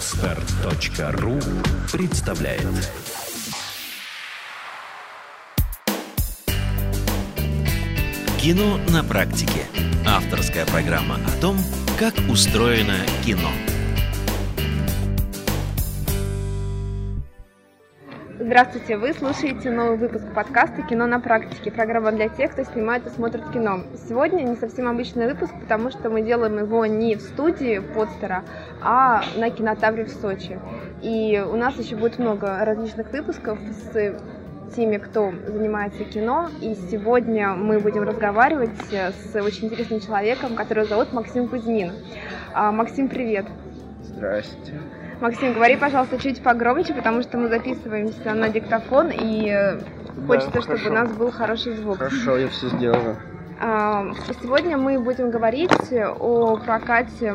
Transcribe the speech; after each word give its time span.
Отстар.ру 0.00 1.38
представляет 1.92 2.62
Кино 8.40 8.78
на 8.88 9.04
практике. 9.04 9.66
Авторская 10.06 10.64
программа 10.64 11.16
о 11.16 11.40
том, 11.42 11.58
как 11.98 12.14
устроено 12.30 12.96
кино. 13.26 13.50
Здравствуйте, 18.50 18.96
вы 18.96 19.12
слушаете 19.12 19.70
новый 19.70 19.96
выпуск 19.96 20.24
подкаста 20.34 20.82
«Кино 20.82 21.06
на 21.06 21.20
практике», 21.20 21.70
программа 21.70 22.10
для 22.10 22.28
тех, 22.28 22.50
кто 22.50 22.64
снимает 22.64 23.06
и 23.06 23.10
смотрит 23.10 23.48
кино. 23.52 23.82
Сегодня 24.08 24.42
не 24.42 24.56
совсем 24.56 24.88
обычный 24.88 25.28
выпуск, 25.28 25.52
потому 25.60 25.92
что 25.92 26.10
мы 26.10 26.22
делаем 26.22 26.58
его 26.58 26.84
не 26.84 27.14
в 27.14 27.20
студии 27.20 27.78
Подстера, 27.78 28.42
а 28.82 29.22
на 29.36 29.50
кинотавре 29.50 30.04
в 30.04 30.10
Сочи. 30.10 30.58
И 31.00 31.40
у 31.48 31.54
нас 31.54 31.76
еще 31.76 31.94
будет 31.94 32.18
много 32.18 32.64
различных 32.64 33.12
выпусков 33.12 33.60
с 33.92 34.16
теми, 34.74 34.96
кто 34.96 35.32
занимается 35.46 36.02
кино. 36.02 36.48
И 36.60 36.74
сегодня 36.90 37.50
мы 37.50 37.78
будем 37.78 38.02
разговаривать 38.02 38.72
с 38.90 39.32
очень 39.36 39.66
интересным 39.66 40.00
человеком, 40.00 40.56
которого 40.56 40.86
зовут 40.86 41.12
Максим 41.12 41.46
Кузьмин. 41.46 41.92
А, 42.52 42.72
Максим, 42.72 43.08
привет. 43.08 43.46
Здрасте. 44.02 44.80
Максим, 45.20 45.52
говори, 45.52 45.76
пожалуйста, 45.76 46.18
чуть 46.18 46.42
погромче, 46.42 46.94
потому 46.94 47.20
что 47.22 47.36
мы 47.36 47.48
записываемся 47.48 48.32
на 48.32 48.48
диктофон, 48.48 49.10
и 49.10 49.50
э, 49.50 49.80
хочется, 50.26 50.62
чтобы 50.62 50.88
у 50.88 50.92
нас 50.92 51.10
был 51.10 51.30
хороший 51.30 51.74
звук. 51.74 51.98
Хорошо, 51.98 52.38
я 52.38 52.48
все 52.48 52.68
сделаю. 52.68 53.16
А, 53.60 54.06
сегодня 54.42 54.78
мы 54.78 54.98
будем 54.98 55.30
говорить 55.30 55.92
о 55.92 56.56
прокате 56.56 57.34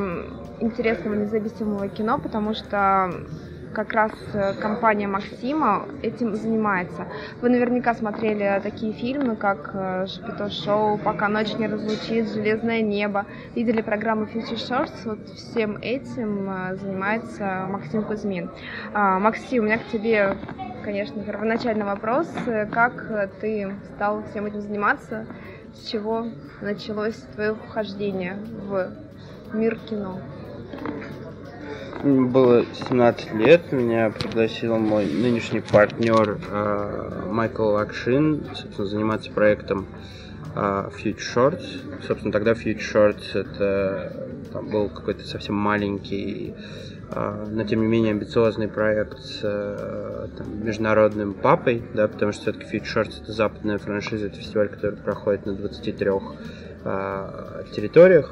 интересного 0.60 1.14
независимого 1.14 1.88
кино, 1.88 2.18
потому 2.18 2.56
что 2.56 3.14
как 3.76 3.94
раз 3.94 4.12
э, 4.34 4.54
компания 4.54 5.08
Максима 5.08 5.86
этим 6.02 6.36
занимается. 6.36 7.08
Вы 7.42 7.50
наверняка 7.50 7.94
смотрели 7.94 8.60
такие 8.64 8.94
фильмы, 8.94 9.36
как 9.36 9.72
э, 9.74 10.08
Шапито 10.08 10.50
Шоу, 10.50 10.98
Пока 10.98 11.28
ночь 11.28 11.54
не 11.56 11.68
разлучит, 11.68 12.30
Железное 12.30 12.82
небо. 12.82 13.26
Видели 13.54 13.82
программу 13.82 14.26
Future 14.26 14.56
Shorts. 14.56 14.96
Вот 15.04 15.28
всем 15.28 15.78
этим 15.82 16.50
э, 16.50 16.76
занимается 16.78 17.68
Максим 17.70 18.04
Кузьмин. 18.04 18.50
А, 18.94 19.20
Максим, 19.20 19.64
у 19.64 19.66
меня 19.66 19.78
к 19.78 19.86
тебе, 19.92 20.38
конечно, 20.84 21.22
первоначальный 21.22 21.86
вопрос. 21.86 22.28
Как 22.72 23.30
ты 23.42 23.74
стал 23.96 24.24
всем 24.24 24.46
этим 24.46 24.62
заниматься? 24.62 25.26
С 25.74 25.90
чего 25.90 26.28
началось 26.62 27.18
твое 27.34 27.56
вхождение 27.56 28.38
в 28.70 28.92
мир 29.54 29.78
кино? 29.90 30.22
Мне 32.06 32.22
было 32.22 32.64
17 32.72 33.34
лет, 33.34 33.72
меня 33.72 34.12
пригласил 34.12 34.78
мой 34.78 35.08
нынешний 35.08 35.62
партнер 35.62 36.38
э, 36.52 37.24
Майкл 37.32 37.64
Лакшин, 37.64 38.44
собственно, 38.54 38.88
заниматься 38.88 39.32
проектом 39.32 39.88
э, 40.56 40.90
Future 40.96 41.18
Shorts. 41.18 42.04
Собственно, 42.06 42.32
тогда 42.32 42.52
Future 42.52 42.78
Shorts 42.78 43.34
это 43.34 44.30
там, 44.54 44.70
был 44.70 44.90
какой-то 44.90 45.26
совсем 45.26 45.56
маленький, 45.56 46.54
э, 47.10 47.46
но 47.50 47.64
тем 47.64 47.82
не 47.82 47.88
менее 47.88 48.12
амбициозный 48.12 48.68
проект 48.68 49.18
с 49.18 49.40
э, 49.42 50.28
там, 50.38 50.64
международным 50.64 51.34
папой, 51.34 51.82
да, 51.96 52.08
потому 52.08 52.34
что 52.34 52.44
все-таки 52.44 52.78
Future 52.78 53.02
Shorts 53.02 53.24
это 53.24 53.32
западная 53.32 53.80
франшиза, 53.80 54.28
это 54.28 54.36
фестиваль, 54.36 54.70
который 54.70 54.96
проходит 54.96 55.48
на 55.48 55.56
23 55.56 56.08
э, 56.84 57.64
территориях. 57.76 58.32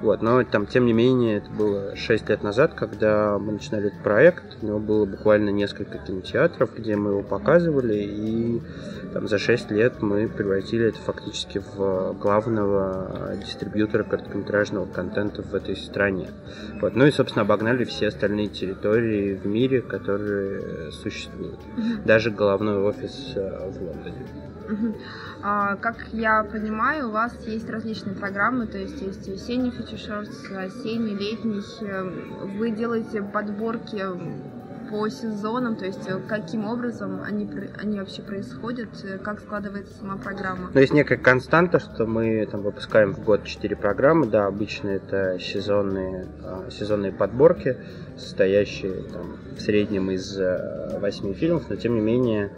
Вот, 0.00 0.22
но 0.22 0.42
там, 0.44 0.66
тем 0.66 0.86
не 0.86 0.92
менее, 0.92 1.38
это 1.38 1.50
было 1.50 1.94
6 1.94 2.28
лет 2.28 2.42
назад, 2.42 2.74
когда 2.74 3.38
мы 3.38 3.52
начинали 3.52 3.88
этот 3.88 4.02
проект. 4.02 4.44
У 4.62 4.66
него 4.66 4.78
было 4.78 5.04
буквально 5.04 5.50
несколько 5.50 5.98
кинотеатров, 5.98 6.74
где 6.74 6.96
мы 6.96 7.10
его 7.10 7.22
показывали, 7.22 7.96
и 7.96 8.62
там, 9.12 9.28
за 9.28 9.38
6 9.38 9.70
лет 9.70 10.00
мы 10.00 10.28
превратили 10.28 10.86
это 10.86 10.98
фактически 10.98 11.62
в 11.74 12.14
главного 12.14 13.34
дистрибьютора 13.44 14.04
короткометражного 14.04 14.86
контента 14.86 15.42
в 15.42 15.54
этой 15.54 15.76
стране. 15.76 16.28
Вот. 16.80 16.96
Ну 16.96 17.06
и, 17.06 17.10
собственно, 17.10 17.42
обогнали 17.42 17.84
все 17.84 18.08
остальные 18.08 18.48
территории 18.48 19.34
в 19.34 19.46
мире, 19.46 19.82
которые 19.82 20.92
существуют. 20.92 21.58
Даже 22.06 22.30
головной 22.30 22.78
офис 22.78 23.32
э, 23.34 23.70
в 23.70 23.82
Лондоне. 23.82 24.26
А, 25.42 25.76
как 25.76 25.96
я 26.12 26.44
понимаю, 26.44 27.08
у 27.08 27.12
вас 27.12 27.34
есть 27.46 27.68
различные 27.68 28.14
программы, 28.14 28.66
то 28.66 28.78
есть 28.78 29.00
есть 29.00 29.26
весенний 29.26 29.70
фичершорт, 29.90 30.28
осенний, 30.56 31.14
летний. 31.14 31.60
Вы 32.58 32.70
делаете 32.70 33.22
подборки 33.22 34.04
по 34.90 35.08
сезонам, 35.08 35.76
то 35.76 35.84
есть 35.84 36.00
каким 36.26 36.66
образом 36.66 37.22
они, 37.22 37.48
они 37.80 38.00
вообще 38.00 38.22
происходят, 38.22 38.88
как 39.22 39.38
складывается 39.38 39.94
сама 39.94 40.16
программа? 40.16 40.70
Ну, 40.74 40.80
есть 40.80 40.92
некая 40.92 41.16
константа, 41.16 41.78
что 41.78 42.06
мы 42.06 42.44
там 42.50 42.62
выпускаем 42.62 43.14
в 43.14 43.22
год 43.22 43.44
4 43.44 43.76
программы, 43.76 44.26
да, 44.26 44.46
обычно 44.46 44.88
это 44.88 45.38
сезонные, 45.38 46.26
а, 46.42 46.68
сезонные 46.70 47.12
подборки, 47.12 47.76
состоящие 48.18 49.04
там, 49.12 49.36
в 49.56 49.60
среднем 49.60 50.10
из 50.10 50.36
8 50.36 51.34
фильмов, 51.34 51.64
но 51.68 51.76
тем 51.76 51.94
не 51.94 52.00
менее 52.00 52.50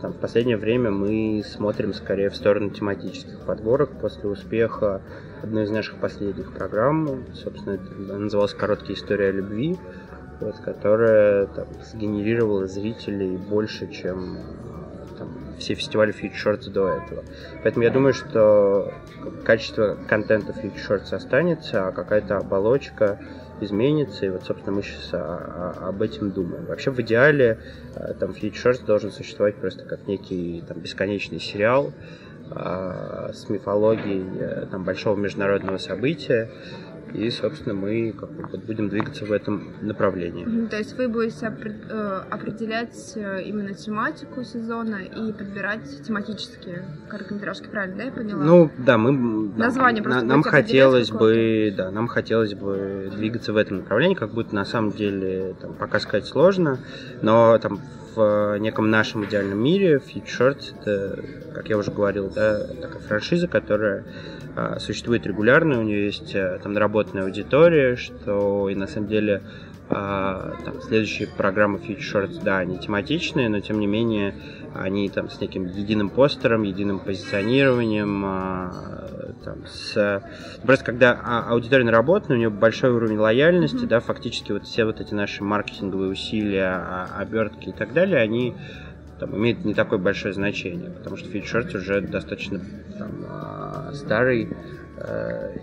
там, 0.00 0.12
в 0.12 0.16
последнее 0.16 0.56
время 0.56 0.90
мы 0.90 1.42
смотрим 1.44 1.92
скорее 1.92 2.30
в 2.30 2.36
сторону 2.36 2.70
тематических 2.70 3.40
подборок 3.40 3.90
после 4.00 4.28
успеха 4.28 5.02
одной 5.42 5.64
из 5.64 5.70
наших 5.70 5.96
последних 5.96 6.52
программ. 6.52 7.24
Собственно, 7.34 7.74
это 7.74 7.94
называлась 7.94 8.54
«Короткая 8.54 8.96
история 8.96 9.30
любви», 9.30 9.76
вот, 10.40 10.56
которая 10.56 11.46
там, 11.46 11.66
сгенерировала 11.84 12.66
зрителей 12.66 13.36
больше, 13.36 13.90
чем 13.90 14.38
там, 15.18 15.28
все 15.58 15.74
фестивали 15.74 16.12
Shorts 16.12 16.70
до 16.70 16.88
этого. 16.88 17.24
Поэтому 17.62 17.84
я 17.84 17.90
думаю, 17.90 18.14
что 18.14 18.92
качество 19.44 19.96
контента 20.08 20.52
Shorts 20.52 21.14
останется, 21.14 21.88
а 21.88 21.92
какая-то 21.92 22.38
оболочка 22.38 23.20
изменится, 23.60 24.26
и 24.26 24.30
вот, 24.30 24.44
собственно, 24.44 24.76
мы 24.76 24.82
сейчас 24.82 25.12
о, 25.12 25.88
об 25.88 26.02
этом 26.02 26.30
думаем. 26.30 26.66
Вообще, 26.66 26.90
в 26.90 27.00
идеале, 27.00 27.58
э, 27.94 28.14
там, 28.14 28.30
Future 28.30 28.84
должен 28.84 29.10
существовать 29.10 29.56
просто 29.56 29.84
как 29.84 30.06
некий 30.06 30.62
там, 30.66 30.78
бесконечный 30.78 31.40
сериал 31.40 31.92
э, 32.50 33.30
с 33.32 33.48
мифологией 33.48 34.24
э, 34.38 34.66
там, 34.70 34.84
большого 34.84 35.16
международного 35.16 35.78
события, 35.78 36.50
и, 37.14 37.30
собственно, 37.30 37.74
мы 37.74 38.12
как 38.12 38.30
бы, 38.30 38.58
будем 38.58 38.88
двигаться 38.88 39.24
в 39.24 39.32
этом 39.32 39.72
направлении. 39.80 40.66
То 40.66 40.76
есть 40.76 40.96
вы 40.98 41.08
будете 41.08 41.46
э, 41.46 42.22
определять 42.28 43.12
э, 43.14 43.42
именно 43.44 43.72
тематику 43.72 44.42
сезона 44.42 44.96
и 44.96 45.32
подбирать 45.32 46.02
тематические 46.02 46.84
короткометражки, 47.08 47.68
правильно, 47.68 47.98
да, 47.98 48.02
я 48.04 48.12
поняла? 48.12 48.44
Ну, 48.44 48.70
да, 48.78 48.98
мы... 48.98 49.12
Название 49.56 50.02
да, 50.02 50.10
просто 50.10 50.26
Нам 50.26 50.42
хотелось 50.42 51.10
бы, 51.10 51.72
да, 51.76 51.90
нам 51.90 52.08
хотелось 52.08 52.54
бы 52.54 53.10
двигаться 53.14 53.52
в 53.52 53.56
этом 53.56 53.78
направлении, 53.78 54.16
как 54.16 54.32
будто 54.32 54.54
на 54.54 54.64
самом 54.64 54.90
деле 54.90 55.54
там, 55.60 55.74
пока 55.74 56.00
сказать 56.00 56.26
сложно, 56.26 56.78
но 57.22 57.56
там 57.58 57.78
в 58.14 58.58
неком 58.58 58.90
нашем 58.90 59.24
идеальном 59.24 59.62
мире 59.62 59.96
Future 59.96 60.56
это, 60.80 61.22
как 61.54 61.68
я 61.68 61.76
уже 61.76 61.90
говорил, 61.90 62.30
да, 62.30 62.66
такая 62.66 63.00
франшиза, 63.00 63.48
которая 63.48 64.04
а, 64.56 64.78
существует 64.78 65.26
регулярно, 65.26 65.80
у 65.80 65.82
нее 65.82 66.06
есть 66.06 66.34
а, 66.34 66.58
там 66.62 66.72
наработанная 66.72 67.24
аудитория, 67.24 67.96
что 67.96 68.68
и 68.68 68.74
на 68.74 68.86
самом 68.86 69.08
деле 69.08 69.42
там, 69.86 70.80
следующие 70.80 71.28
программы 71.28 71.78
Future 71.78 72.42
да, 72.42 72.58
они 72.58 72.78
тематичные, 72.78 73.50
но 73.50 73.60
тем 73.60 73.78
не 73.78 73.86
менее 73.86 74.34
они 74.74 75.08
там 75.08 75.30
с 75.30 75.40
неким 75.40 75.66
единым 75.66 76.10
постером, 76.10 76.62
единым 76.62 76.98
позиционированием, 76.98 78.24
а, 78.24 79.32
там, 79.44 79.66
с... 79.66 80.22
Просто 80.62 80.84
когда 80.84 81.12
а, 81.22 81.50
аудитория 81.50 81.84
наработана, 81.84 82.34
у 82.34 82.38
нее 82.38 82.50
большой 82.50 82.90
уровень 82.90 83.18
лояльности, 83.18 83.84
mm-hmm. 83.84 83.88
да, 83.88 84.00
фактически 84.00 84.52
вот 84.52 84.64
все 84.64 84.84
вот 84.84 85.00
эти 85.00 85.14
наши 85.14 85.44
маркетинговые 85.44 86.10
усилия, 86.10 86.70
а, 86.70 87.08
обертки 87.18 87.68
и 87.68 87.72
так 87.72 87.92
далее, 87.92 88.18
они 88.18 88.54
там, 89.20 89.36
имеют 89.36 89.64
не 89.64 89.74
такое 89.74 89.98
большое 89.98 90.34
значение, 90.34 90.90
потому 90.90 91.16
что 91.16 91.28
Shorts 91.30 91.76
уже 91.76 92.00
достаточно 92.00 92.60
там, 92.98 93.94
старый 93.94 94.48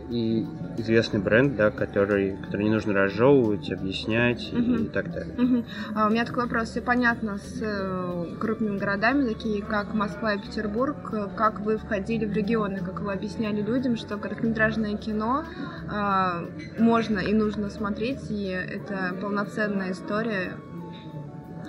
и 0.10 0.46
известный 0.78 1.20
бренд, 1.20 1.56
да, 1.56 1.72
который, 1.72 2.38
который 2.38 2.64
не 2.64 2.70
нужно 2.70 2.94
разжевывать, 2.94 3.72
объяснять 3.72 4.52
uh-huh. 4.52 4.86
и, 4.86 4.90
так 4.90 5.12
далее. 5.12 5.36
Uh-huh. 5.36 5.66
А, 5.96 6.08
у 6.08 6.10
меня 6.10 6.26
такой 6.26 6.44
вопрос. 6.44 6.70
Все 6.70 6.82
понятно 6.82 7.38
с 7.38 7.62
э, 7.62 8.36
крупными 8.40 8.78
городами, 8.78 9.28
такие 9.28 9.64
как 9.64 9.94
Москва 9.94 10.34
и 10.34 10.40
Петербург. 10.40 10.98
Как 11.36 11.62
вы 11.62 11.78
входили 11.78 12.26
в 12.26 12.34
регионы, 12.34 12.80
как 12.80 13.00
вы 13.00 13.14
объясняли 13.14 13.62
людям, 13.62 13.96
что 13.96 14.18
короткометражное 14.18 14.98
кино 14.98 15.46
э, 15.90 16.82
можно 16.82 17.20
и 17.20 17.34
нужно 17.34 17.70
смотреть, 17.70 18.30
и 18.30 18.46
это 18.46 19.16
полноценная 19.22 19.94
история 19.94 20.54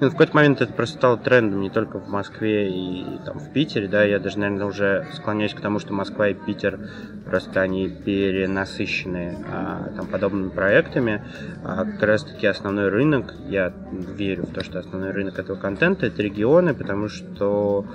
Ну, 0.02 0.08
в 0.08 0.12
какой-то 0.14 0.34
момент 0.34 0.60
это 0.60 0.72
просто 0.72 0.98
стало 0.98 1.16
трендом 1.16 1.60
не 1.60 1.70
только 1.70 2.00
в 2.00 2.08
Москве 2.08 2.68
и 2.68 3.06
там, 3.24 3.38
в 3.38 3.52
Питере, 3.52 3.86
да, 3.86 4.02
я 4.02 4.18
даже, 4.18 4.36
наверное, 4.36 4.66
уже 4.66 5.06
склоняюсь 5.12 5.54
к 5.54 5.60
тому, 5.60 5.78
что 5.78 5.92
Москва 5.92 6.28
и 6.28 6.34
Питер 6.34 6.80
просто 7.24 7.60
они 7.60 7.88
перенасыщены 7.88 9.38
а, 9.48 9.92
там, 9.96 10.08
подобными 10.08 10.48
проектами. 10.48 11.22
А 11.62 11.84
как 11.84 12.02
раз-таки 12.02 12.48
основной 12.48 12.88
рынок, 12.88 13.32
я 13.46 13.72
верю 13.92 14.46
в 14.46 14.52
то, 14.52 14.64
что 14.64 14.80
основной 14.80 15.12
рынок 15.12 15.38
этого 15.38 15.56
контента 15.56 16.06
это 16.06 16.20
регионы, 16.20 16.74
потому 16.74 17.08
что, 17.08 17.86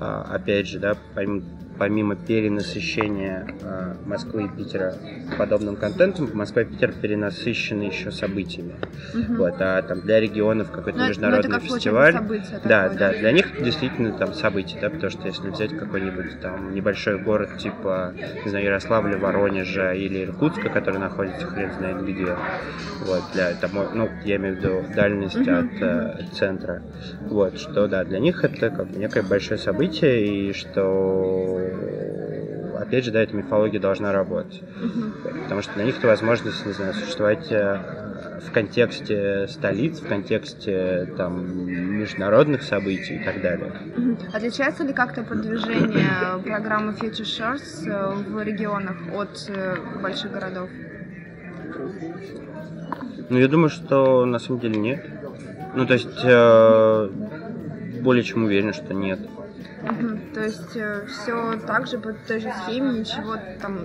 а, 0.00 0.28
опять 0.32 0.66
же, 0.66 0.78
да, 0.78 0.96
помимо 1.14 1.42
помимо 1.80 2.14
перенасыщения 2.14 3.46
э, 3.62 3.94
Москвы 4.04 4.44
и 4.44 4.48
Питера 4.48 4.96
подобным 5.38 5.76
контентом, 5.76 6.28
Москва 6.34 6.60
и 6.60 6.66
Питер 6.66 6.92
перенасыщены 6.92 7.84
еще 7.84 8.12
событиями. 8.12 8.74
Угу. 9.14 9.36
Вот, 9.36 9.54
а 9.60 9.80
там 9.80 10.02
для 10.02 10.20
регионов 10.20 10.70
какой-то 10.70 10.98
но 10.98 11.08
международный 11.08 11.56
это, 11.56 11.66
фестиваль. 11.66 12.12
Событие, 12.12 12.60
да, 12.64 12.82
такое, 12.90 12.98
да, 12.98 13.18
для 13.18 13.32
них 13.32 13.62
действительно 13.62 14.12
там 14.12 14.34
события, 14.34 14.78
да, 14.78 14.90
потому 14.90 15.10
что 15.10 15.26
если 15.26 15.48
взять 15.48 15.74
какой-нибудь 15.74 16.38
там 16.42 16.74
небольшой 16.74 17.18
город 17.18 17.56
типа, 17.56 18.12
не 18.44 18.50
знаю, 18.50 18.66
Ярославля, 18.66 19.16
Воронежа 19.16 19.94
или 19.94 20.26
Иркутска, 20.26 20.68
который 20.68 21.00
находится 21.00 21.46
хрен 21.46 21.72
знает 21.72 22.04
где, 22.04 22.36
вот, 23.06 23.22
для 23.32 23.54
там, 23.54 23.70
ну, 23.94 24.10
я 24.26 24.36
имею 24.36 24.56
в 24.56 24.58
виду 24.58 24.84
дальность 24.94 25.36
угу. 25.36 25.50
от 25.50 25.80
э, 25.80 26.24
центра, 26.34 26.82
вот, 27.22 27.58
что, 27.58 27.88
да, 27.88 28.04
для 28.04 28.18
них 28.18 28.44
это 28.44 28.68
как 28.68 28.86
бы 28.86 28.98
некое 28.98 29.22
большое 29.22 29.58
событие, 29.58 30.26
и 30.26 30.52
что 30.52 31.69
опять 32.90 33.04
же, 33.04 33.10
да, 33.12 33.22
эта 33.22 33.36
мифология 33.36 33.78
должна 33.78 34.12
работать. 34.12 34.62
Угу. 34.62 35.42
Потому 35.44 35.62
что 35.62 35.74
для 35.74 35.84
них 35.84 35.98
это 35.98 36.08
возможность, 36.08 36.66
не 36.66 36.72
знаю, 36.72 36.94
существовать 36.94 37.50
э, 37.52 37.78
в 38.46 38.50
контексте 38.52 39.46
столиц, 39.48 40.00
в 40.00 40.08
контексте 40.08 41.08
там 41.16 41.66
международных 41.98 42.62
событий 42.62 43.16
и 43.16 43.24
так 43.24 43.40
далее. 43.42 43.72
Отличается 44.32 44.84
ли 44.84 44.92
как-то 44.92 45.22
продвижение 45.22 46.42
программы 46.42 46.92
Future 46.92 47.24
Shores 47.24 47.86
э, 47.86 48.14
в 48.28 48.42
регионах 48.42 48.96
от 49.14 49.48
э, 49.48 49.76
больших 50.02 50.32
городов? 50.32 50.68
Ну, 53.28 53.38
я 53.38 53.46
думаю, 53.46 53.68
что 53.68 54.24
на 54.24 54.38
самом 54.38 54.60
деле 54.60 54.80
нет. 54.80 55.06
Ну, 55.76 55.86
то 55.86 55.92
есть, 55.92 56.24
э, 56.24 57.10
более 58.02 58.24
чем 58.24 58.44
уверен, 58.44 58.72
что 58.72 58.92
нет. 58.92 59.20
Угу. 59.20 59.39
То 60.34 60.44
есть 60.44 60.76
э, 60.76 61.06
все 61.06 61.58
так 61.66 61.86
же 61.86 61.98
по 61.98 62.12
той 62.12 62.40
же 62.40 62.52
схеме, 62.62 63.00
ничего 63.00 63.36
там 63.60 63.78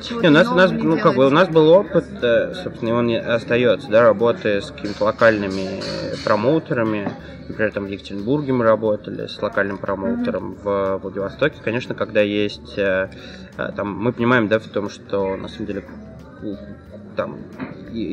чего 0.00 0.20
не, 0.20 0.28
у 0.28 0.32
нас, 0.32 0.48
у 0.48 0.54
нас, 0.54 0.70
ну, 0.72 0.98
как 0.98 1.14
бы, 1.14 1.26
у 1.26 1.30
нас 1.30 1.48
был 1.48 1.68
опыт, 1.68 2.06
э, 2.22 2.54
собственно, 2.54 2.88
и 2.90 2.92
он 2.92 3.06
не 3.06 3.20
остается, 3.20 3.88
да, 3.88 4.02
работы 4.02 4.60
с 4.60 4.70
какими-то 4.70 5.04
локальными 5.04 5.80
промоутерами. 6.24 7.10
Например, 7.48 7.72
там 7.72 7.84
в 7.84 7.88
Екатеринбурге 7.88 8.52
мы 8.52 8.64
работали 8.64 9.28
с 9.28 9.40
локальным 9.40 9.78
промоутером 9.78 10.52
mm-hmm. 10.52 10.96
в 10.96 10.98
Владивостоке. 11.02 11.56
Конечно, 11.62 11.94
когда 11.94 12.20
есть, 12.20 12.76
э, 12.76 13.08
там, 13.76 13.96
мы 13.96 14.12
понимаем, 14.12 14.48
да, 14.48 14.58
в 14.58 14.66
том, 14.66 14.90
что 14.90 15.36
на 15.36 15.48
самом 15.48 15.66
деле 15.66 15.84
там 17.14 17.38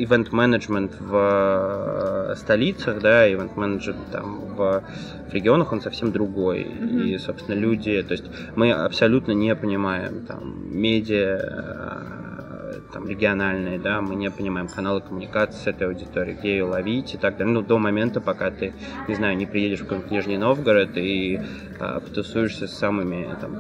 ивент-менеджмент 0.04 0.94
в 1.00 2.32
э, 2.32 2.36
столицах, 2.36 3.02
да, 3.02 3.32
ивент-менеджмент 3.32 4.12
там 4.12 4.56
в, 4.56 4.84
в 5.30 5.34
регионах, 5.34 5.72
он 5.72 5.82
совсем 5.82 6.12
другой. 6.12 6.64
Mm-hmm. 6.64 7.04
И, 7.04 7.18
собственно, 7.18 7.56
люди, 7.56 8.02
то 8.04 8.14
есть 8.14 8.26
мы 8.56 8.72
абсолютно 8.72 9.32
не 9.34 9.56
понимаем 9.56 10.26
там 10.26 10.66
медиа, 10.76 11.40
э, 11.42 12.24
там, 12.94 13.08
региональные, 13.08 13.80
да, 13.80 14.02
мы 14.02 14.16
не 14.16 14.30
понимаем 14.30 14.68
каналы 14.68 15.02
коммуникации 15.02 15.64
с 15.64 15.68
этой 15.68 15.88
аудиторией, 15.88 16.38
где 16.38 16.52
ее 16.52 16.64
ловить 16.64 17.16
и 17.16 17.18
так 17.18 17.38
далее. 17.38 17.54
Ну, 17.54 17.62
до 17.62 17.80
момента, 17.80 18.22
пока 18.22 18.52
ты, 18.52 18.74
не 19.08 19.16
знаю, 19.16 19.36
не 19.36 19.46
приедешь 19.46 19.80
в 19.80 19.84
какой-нибудь 19.84 20.12
Нижний 20.12 20.38
Новгород 20.38 20.92
и 20.96 21.40
а, 21.80 22.00
потусуешься 22.00 22.68
с 22.68 22.78
самыми 22.78 23.36
там 23.42 23.60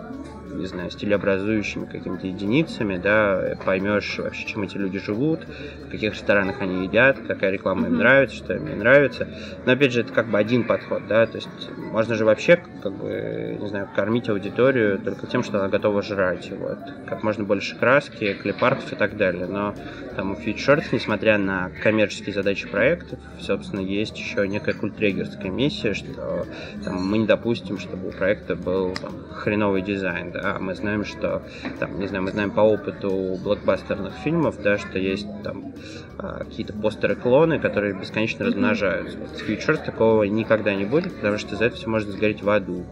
не 0.53 0.65
знаю, 0.65 0.91
стилеобразующими 0.91 1.85
какими-то 1.85 2.27
единицами, 2.27 2.97
да, 2.97 3.57
поймешь 3.65 4.19
вообще, 4.19 4.45
чем 4.47 4.63
эти 4.63 4.77
люди 4.77 4.99
живут, 4.99 5.41
в 5.87 5.91
каких 5.91 6.13
ресторанах 6.13 6.61
они 6.61 6.85
едят, 6.85 7.17
какая 7.27 7.51
реклама 7.51 7.87
им 7.87 7.97
нравится, 7.97 8.35
что 8.35 8.53
им 8.53 8.65
не 8.65 8.75
нравится. 8.75 9.27
Но 9.65 9.73
опять 9.73 9.91
же, 9.91 10.01
это 10.01 10.13
как 10.13 10.27
бы 10.27 10.37
один 10.37 10.65
подход, 10.65 11.03
да, 11.07 11.25
то 11.25 11.37
есть 11.37 11.49
можно 11.91 12.15
же 12.15 12.25
вообще, 12.25 12.61
как 12.81 12.93
бы, 12.93 13.57
не 13.59 13.67
знаю, 13.67 13.89
кормить 13.95 14.29
аудиторию 14.29 14.99
только 14.99 15.27
тем, 15.27 15.43
что 15.43 15.59
она 15.59 15.69
готова 15.69 16.01
жрать, 16.01 16.51
вот, 16.51 16.79
как 17.07 17.23
можно 17.23 17.43
больше 17.43 17.75
краски, 17.75 18.33
клипартов 18.33 18.91
и 18.91 18.95
так 18.95 19.17
далее. 19.17 19.45
Но 19.45 19.73
там 20.15 20.31
у 20.31 20.35
Feed 20.35 20.83
несмотря 20.91 21.37
на 21.37 21.69
коммерческие 21.81 22.33
задачи 22.33 22.67
проектов, 22.67 23.19
собственно, 23.39 23.79
есть 23.79 24.17
еще 24.17 24.47
некая 24.47 24.73
культрегерская 24.73 25.51
миссия, 25.51 25.93
что 25.93 26.45
там, 26.83 26.95
мы 27.05 27.19
не 27.19 27.27
допустим, 27.27 27.77
чтобы 27.77 28.09
у 28.09 28.11
проекта 28.11 28.55
был 28.55 28.93
там, 28.93 29.13
хреновый 29.31 29.81
дизайн, 29.81 30.31
да, 30.31 30.42
а 30.43 30.59
мы 30.59 30.75
знаем, 30.75 31.05
что, 31.05 31.41
там, 31.79 31.99
не 31.99 32.07
знаю, 32.07 32.23
мы 32.23 32.31
знаем 32.31 32.51
по 32.51 32.61
опыту 32.61 33.39
блокбастерных 33.43 34.13
фильмов, 34.15 34.61
да, 34.61 34.77
что 34.77 34.99
есть 34.99 35.27
там 35.43 35.73
а, 36.17 36.43
какие-то 36.43 36.73
постеры-клоны, 36.73 37.59
которые 37.59 37.93
бесконечно 37.93 38.45
размножаются. 38.45 39.17
Вот, 39.17 39.29
с 39.37 39.41
такого 39.79 40.23
никогда 40.23 40.75
не 40.75 40.85
будет, 40.85 41.15
потому 41.15 41.37
что 41.37 41.55
за 41.55 41.65
это 41.65 41.77
все 41.77 41.89
может 41.89 42.09
сгореть 42.09 42.43
в 42.43 42.49
аду. 42.49 42.85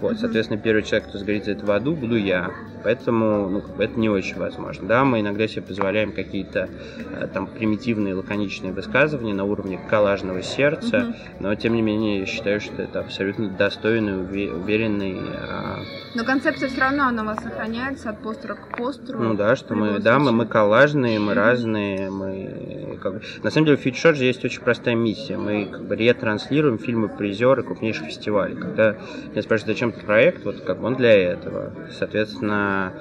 Вот, 0.00 0.18
соответственно, 0.18 0.60
первый 0.60 0.82
человек, 0.82 1.08
кто 1.08 1.18
сгорит 1.18 1.44
за 1.44 1.52
это 1.52 1.66
в 1.66 1.70
аду, 1.70 1.94
буду 1.94 2.16
я. 2.16 2.50
Поэтому, 2.82 3.48
ну, 3.48 3.60
как 3.60 3.76
бы 3.76 3.84
это 3.84 3.98
не 3.98 4.08
очень 4.08 4.38
возможно. 4.38 4.88
Да, 4.88 5.04
мы 5.04 5.20
иногда 5.20 5.46
себе 5.46 5.62
позволяем 5.62 6.12
какие-то 6.12 6.70
э, 7.10 7.28
там 7.32 7.46
примитивные, 7.46 8.14
лаконичные 8.14 8.72
высказывания 8.72 9.34
на 9.34 9.44
уровне 9.44 9.78
коллажного 9.90 10.42
сердца, 10.42 10.96
mm-hmm. 10.96 11.14
но 11.40 11.54
тем 11.54 11.74
не 11.74 11.82
менее 11.82 12.20
я 12.20 12.26
считаю, 12.26 12.60
что 12.60 12.82
это 12.82 13.00
абсолютно 13.00 13.50
достойный, 13.50 14.22
уверенный. 14.22 15.18
А... 15.18 15.80
Но 16.14 16.24
концепция 16.24 16.70
все 16.70 16.80
равно 16.80 17.08
она 17.08 17.22
у 17.22 17.26
вас 17.26 17.38
сохраняется 17.42 18.10
от 18.10 18.22
постера 18.22 18.54
к 18.54 18.76
постеру. 18.76 19.18
Ну 19.18 19.34
да, 19.34 19.56
что 19.56 19.74
мы, 19.74 19.98
да, 19.98 20.18
мы, 20.18 20.32
мы 20.32 20.46
коллажные, 20.46 21.20
мы 21.20 21.34
разные, 21.34 22.10
мы 22.10 22.98
как 23.02 23.14
бы... 23.14 23.22
На 23.42 23.50
самом 23.50 23.66
деле 23.66 23.76
в 23.76 23.80
Фитшор 23.80 24.14
же 24.14 24.24
есть 24.24 24.44
очень 24.44 24.62
простая 24.62 24.94
миссия. 24.94 25.36
Мы 25.36 25.66
как 25.66 25.84
бы 25.84 25.96
ретранслируем 25.96 26.78
фильмы 26.78 27.08
призеры 27.08 27.62
крупнейших 27.62 28.06
фестивалей. 28.06 28.56
Когда 28.56 28.96
меня 29.30 29.42
спрашивают, 29.42 29.76
зачем 29.76 29.89
проект, 29.98 30.44
вот 30.44 30.60
как 30.62 30.82
он 30.82 30.96
для 30.96 31.12
этого. 31.12 31.76
Соответственно, 31.88 32.94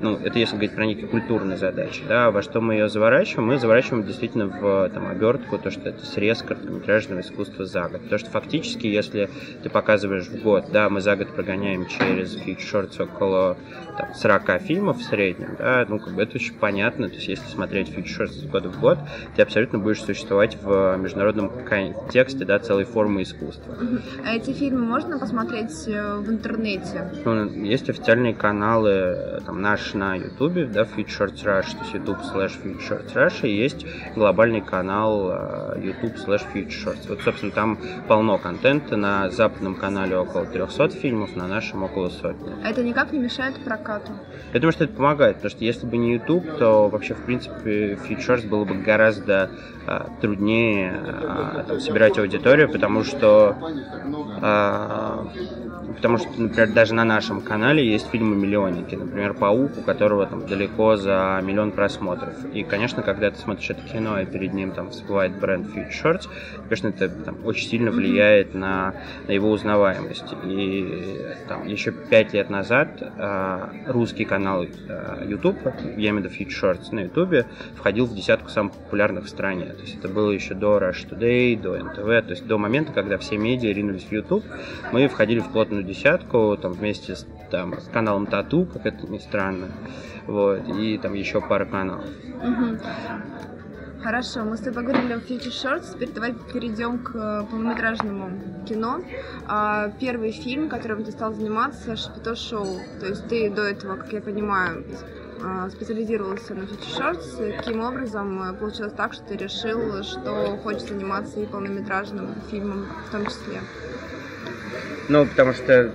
ну, 0.00 0.16
это 0.16 0.38
если 0.38 0.54
говорить 0.54 0.74
про 0.74 0.86
некие 0.86 1.06
культурные 1.06 1.56
задачи, 1.56 2.02
да, 2.08 2.30
во 2.30 2.42
что 2.42 2.60
мы 2.60 2.74
ее 2.74 2.88
заворачиваем, 2.88 3.48
мы 3.48 3.58
заворачиваем 3.58 4.04
действительно 4.04 4.46
в 4.46 4.88
там, 4.90 5.06
обертку, 5.08 5.58
то, 5.58 5.70
что 5.70 5.88
это 5.88 6.04
срез 6.04 6.42
короткометражного 6.42 7.20
искусства 7.20 7.64
за 7.64 7.88
год. 7.88 8.02
Потому 8.02 8.18
что 8.18 8.30
фактически, 8.30 8.86
если 8.86 9.30
ты 9.62 9.70
показываешь 9.70 10.26
в 10.26 10.42
год, 10.42 10.66
да, 10.72 10.88
мы 10.88 11.00
за 11.00 11.16
год 11.16 11.34
прогоняем 11.34 11.86
через 11.86 12.36
Shorts 12.36 13.02
около 13.02 13.56
там, 13.96 14.14
40 14.14 14.62
фильмов 14.62 14.98
в 14.98 15.02
среднем, 15.02 15.56
да, 15.58 15.84
ну, 15.88 15.98
как 15.98 16.14
бы 16.14 16.22
это 16.22 16.36
очень 16.36 16.54
понятно, 16.54 17.08
то 17.08 17.14
есть 17.14 17.28
если 17.28 17.46
смотреть 17.46 17.90
Shorts 17.90 18.38
из 18.38 18.44
года 18.44 18.68
в 18.68 18.80
год, 18.80 18.98
ты 19.36 19.42
абсолютно 19.42 19.78
будешь 19.78 20.02
существовать 20.02 20.56
в 20.62 20.96
международном 20.96 21.64
контексте, 21.64 22.44
да, 22.44 22.58
целой 22.58 22.84
формы 22.84 23.22
искусства. 23.22 23.76
А 24.24 24.34
эти 24.34 24.52
фильмы 24.52 24.80
можно 24.80 25.18
посмотреть 25.18 25.86
э, 25.86 26.16
в 26.16 26.30
интернете? 26.30 27.10
Ну, 27.24 27.44
есть 27.64 27.88
официальные 27.88 28.34
каналы, 28.34 29.40
там, 29.46 29.59
наш 29.60 29.94
на 29.94 30.16
Ютубе, 30.16 30.66
да, 30.66 30.82
Shorts 30.82 31.44
Rush, 31.44 31.72
то 31.72 31.78
есть 31.82 31.94
YouTube 31.94 32.20
slash 32.22 32.52
Shorts 32.88 33.14
Rush, 33.14 33.46
и 33.46 33.54
есть 33.54 33.86
глобальный 34.14 34.60
канал 34.60 35.30
э, 35.30 35.80
YouTube 35.80 36.16
slash 36.16 36.42
Shorts. 36.52 37.08
Вот, 37.08 37.20
собственно, 37.22 37.52
там 37.52 37.78
полно 38.08 38.38
контента, 38.38 38.96
на 38.96 39.30
западном 39.30 39.74
канале 39.74 40.16
около 40.16 40.46
300 40.46 40.90
фильмов, 40.90 41.36
на 41.36 41.46
нашем 41.46 41.82
около 41.82 42.08
сотни. 42.08 42.52
А 42.64 42.70
это 42.70 42.82
никак 42.82 43.12
не 43.12 43.18
мешает 43.18 43.54
прокату? 43.64 44.12
Я 44.52 44.60
думаю, 44.60 44.72
что 44.72 44.84
это 44.84 44.94
помогает, 44.94 45.36
потому 45.36 45.50
что 45.50 45.64
если 45.64 45.86
бы 45.86 45.96
не 45.96 46.14
YouTube, 46.14 46.58
то 46.58 46.88
вообще, 46.88 47.14
в 47.14 47.24
принципе, 47.24 47.98
Shorts 48.08 48.48
было 48.48 48.64
бы 48.64 48.74
гораздо 48.74 49.50
а, 49.79 49.79
труднее 50.20 50.92
а, 51.02 51.64
там, 51.66 51.80
собирать 51.80 52.18
аудиторию, 52.18 52.70
потому 52.70 53.02
что 53.04 53.56
а, 54.42 55.26
потому 55.96 56.18
что, 56.18 56.28
например, 56.36 56.72
даже 56.72 56.94
на 56.94 57.04
нашем 57.04 57.40
канале 57.40 57.86
есть 57.86 58.08
фильмы-миллионники. 58.10 58.94
Например, 58.94 59.34
«Паук», 59.34 59.72
у 59.78 59.82
которого 59.82 60.26
там 60.26 60.46
далеко 60.46 60.96
за 60.96 61.40
миллион 61.42 61.72
просмотров. 61.72 62.34
И, 62.54 62.62
конечно, 62.62 63.02
когда 63.02 63.30
ты 63.30 63.38
смотришь 63.38 63.70
это 63.70 63.82
кино, 63.82 64.20
и 64.20 64.26
перед 64.26 64.54
ним 64.54 64.72
там 64.72 64.90
всплывает 64.90 65.38
бренд 65.38 65.66
Feed 65.74 65.90
Shorts, 65.90 66.28
конечно, 66.64 66.88
это 66.88 67.08
там, 67.08 67.44
очень 67.44 67.68
сильно 67.68 67.90
влияет 67.90 68.54
на, 68.54 68.94
на 69.26 69.32
его 69.32 69.50
узнаваемость. 69.50 70.34
И 70.44 71.26
там 71.48 71.66
еще 71.66 71.92
пять 71.92 72.32
лет 72.32 72.50
назад 72.50 73.02
русский 73.86 74.24
канал 74.24 74.64
YouTube, 75.24 75.58
я 75.96 76.10
имею 76.10 76.28
в 76.28 76.32
виду 76.32 76.34
Feed 76.34 76.48
Shorts 76.48 76.94
на 76.94 77.00
YouTube, 77.00 77.46
входил 77.74 78.06
в 78.06 78.14
десятку 78.14 78.48
самых 78.48 78.72
популярных 78.72 79.24
в 79.24 79.28
стране. 79.28 79.74
То 79.80 79.86
есть 79.86 79.98
это 79.98 80.08
было 80.08 80.30
еще 80.30 80.52
до 80.52 80.76
Rush 80.76 81.08
Today, 81.08 81.58
до 81.58 81.78
НТВ, 81.82 82.04
то 82.04 82.30
есть 82.30 82.46
до 82.46 82.58
момента, 82.58 82.92
когда 82.92 83.16
все 83.16 83.38
медиа 83.38 83.72
ринулись 83.72 84.04
в 84.04 84.12
YouTube, 84.12 84.44
мы 84.92 85.08
входили 85.08 85.40
в 85.40 85.48
плотную 85.48 85.84
десятку, 85.84 86.58
там 86.60 86.72
вместе 86.72 87.16
с, 87.16 87.26
там, 87.50 87.80
с 87.80 87.88
каналом 87.88 88.26
Тату, 88.26 88.66
как 88.66 88.84
это 88.84 89.06
ни 89.06 89.16
странно, 89.16 89.68
вот, 90.26 90.68
и 90.68 90.98
там 90.98 91.14
еще 91.14 91.40
пара 91.40 91.64
каналов. 91.64 92.04
Хорошо, 94.02 94.44
мы 94.44 94.58
с 94.58 94.60
тобой 94.60 94.82
говорили 94.82 95.14
о 95.14 95.16
Future 95.16 95.50
Shorts, 95.50 95.94
теперь 95.94 96.10
давай 96.10 96.34
перейдем 96.52 96.98
к 96.98 97.14
э, 97.14 97.44
полнометражному 97.50 98.64
кино. 98.66 99.00
А, 99.46 99.92
первый 100.00 100.32
фильм, 100.32 100.70
которым 100.70 101.04
ты 101.04 101.12
стал 101.12 101.34
заниматься, 101.34 101.96
Шапито 101.96 102.34
Шоу. 102.34 102.80
То 102.98 103.06
есть 103.06 103.28
ты 103.28 103.50
до 103.50 103.62
этого, 103.62 103.96
как 103.96 104.10
я 104.14 104.22
понимаю, 104.22 104.84
специализировался 105.70 106.54
на 106.54 106.62
Shorts. 106.62 107.56
Каким 107.56 107.80
образом 107.80 108.42
э, 108.42 108.52
получилось 108.54 108.92
так, 108.96 109.12
что 109.12 109.22
ты 109.24 109.36
решил, 109.36 110.02
что 110.02 110.56
хочешь 110.62 110.82
заниматься 110.82 111.40
и 111.40 111.46
полнометражным 111.46 112.34
фильмом 112.50 112.86
в 113.06 113.10
том 113.10 113.26
числе? 113.26 113.60
Ну, 115.08 115.26
потому 115.26 115.52
что 115.52 115.92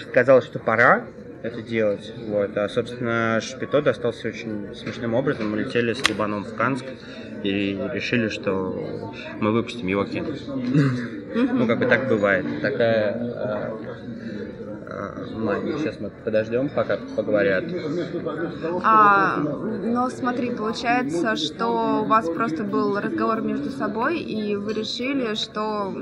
сказал, 0.00 0.42
что 0.42 0.58
пора, 0.58 1.06
это 1.42 1.62
делать. 1.62 2.12
Вот. 2.28 2.56
А, 2.56 2.68
собственно, 2.68 3.40
Шпито 3.40 3.82
достался 3.82 4.28
очень 4.28 4.74
смешным 4.74 5.14
образом. 5.14 5.50
Мы 5.50 5.58
летели 5.58 5.92
с 5.92 6.08
Либаном 6.08 6.44
в 6.44 6.54
Канск 6.54 6.84
и 7.42 7.78
решили, 7.92 8.28
что 8.28 9.12
мы 9.40 9.52
выпустим 9.52 9.86
его 9.86 10.04
кино. 10.04 10.28
Ну, 11.34 11.66
как 11.66 11.78
бы 11.78 11.86
так 11.86 12.08
бывает. 12.08 12.44
Такая 12.60 13.72
а, 14.92 15.26
магии. 15.34 15.78
Сейчас 15.78 15.98
мы 16.00 16.10
подождем, 16.10 16.68
пока 16.68 16.98
поговорят. 17.16 17.64
А, 18.84 19.38
но 19.38 20.10
смотри, 20.10 20.50
получается, 20.50 21.36
что 21.36 22.02
у 22.02 22.04
вас 22.04 22.28
просто 22.28 22.64
был 22.64 22.98
разговор 22.98 23.40
между 23.40 23.70
собой, 23.70 24.18
и 24.20 24.56
вы 24.56 24.72
решили, 24.74 25.34
что 25.34 25.92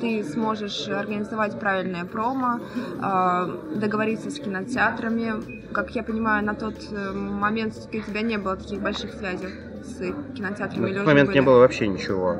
ты 0.00 0.24
сможешь 0.24 0.88
организовать 0.88 1.58
правильное 1.58 2.04
промо, 2.04 2.60
а, 3.00 3.50
договориться 3.74 4.30
с 4.30 4.38
кинотеатрами. 4.38 5.62
Как 5.72 5.90
я 5.90 6.02
понимаю, 6.02 6.44
на 6.44 6.54
тот 6.54 6.74
э, 6.90 7.12
момент 7.12 7.74
у 7.88 7.90
тебя 7.90 8.20
не 8.20 8.36
было 8.36 8.56
таких 8.56 8.82
больших 8.82 9.14
связей 9.14 9.48
с 9.82 9.98
кинотеатрами? 10.34 10.90
На 10.90 10.98
тот 10.98 11.06
момент 11.06 11.28
были? 11.28 11.38
не 11.38 11.42
было 11.42 11.58
вообще 11.58 11.86
ничего. 11.86 12.36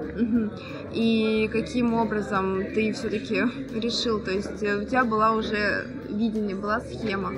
И 0.93 1.49
каким 1.53 1.95
образом 1.95 2.65
ты 2.75 2.93
все-таки 2.93 3.43
решил? 3.75 4.21
То 4.21 4.31
есть 4.31 4.63
э, 4.63 4.77
у 4.77 4.85
тебя 4.85 5.05
была 5.05 5.33
уже 5.33 5.87
видение, 6.09 6.55
была 6.55 6.81
схема? 6.81 7.33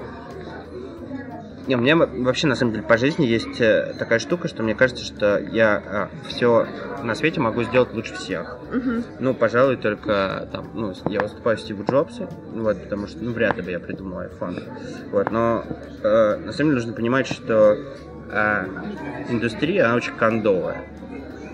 Не, 1.66 1.76
у 1.76 1.78
меня 1.78 1.96
вообще 1.96 2.46
на 2.46 2.56
самом 2.56 2.72
деле 2.72 2.84
по 2.84 2.98
жизни 2.98 3.24
есть 3.24 3.58
э, 3.60 3.94
такая 3.98 4.18
штука, 4.18 4.48
что 4.48 4.62
мне 4.62 4.74
кажется, 4.74 5.02
что 5.02 5.38
я 5.38 5.82
а, 5.86 6.10
все 6.28 6.66
на 7.02 7.14
свете 7.14 7.40
могу 7.40 7.62
сделать 7.62 7.94
лучше 7.94 8.14
всех. 8.14 8.58
Uh-huh. 8.70 9.02
Ну, 9.18 9.34
пожалуй, 9.34 9.76
только 9.76 10.46
там, 10.52 10.70
ну, 10.74 10.92
я 11.06 11.20
выступаю 11.20 11.56
Стиву 11.56 11.84
Джобсу, 11.84 12.28
вот, 12.52 12.82
потому 12.82 13.06
что, 13.06 13.24
ну, 13.24 13.32
вряд 13.32 13.56
ли 13.56 13.62
бы 13.62 13.70
я 13.70 13.80
придумал 13.80 14.20
iPhone. 14.20 14.62
Вот, 15.10 15.30
но 15.30 15.64
э, 16.02 16.36
на 16.36 16.52
самом 16.52 16.70
деле 16.70 16.74
нужно 16.74 16.92
понимать, 16.92 17.26
что 17.26 17.78
э, 18.28 18.66
индустрия, 19.28 19.86
она 19.86 19.96
очень 19.96 20.14
кондовая. 20.14 20.84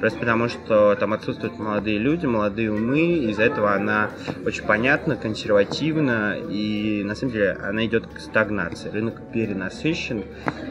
Просто 0.00 0.18
потому, 0.18 0.48
что 0.48 0.96
там 0.96 1.12
отсутствуют 1.12 1.58
молодые 1.58 1.98
люди, 1.98 2.24
молодые 2.24 2.72
умы, 2.72 3.18
из-за 3.30 3.42
этого 3.42 3.74
она 3.74 4.10
очень 4.46 4.64
понятна, 4.64 5.14
консервативна, 5.14 6.38
и 6.38 7.02
на 7.04 7.14
самом 7.14 7.34
деле 7.34 7.52
она 7.62 7.84
идет 7.84 8.06
к 8.06 8.18
стагнации. 8.18 8.88
Рынок 8.88 9.20
перенасыщен, 9.30 10.24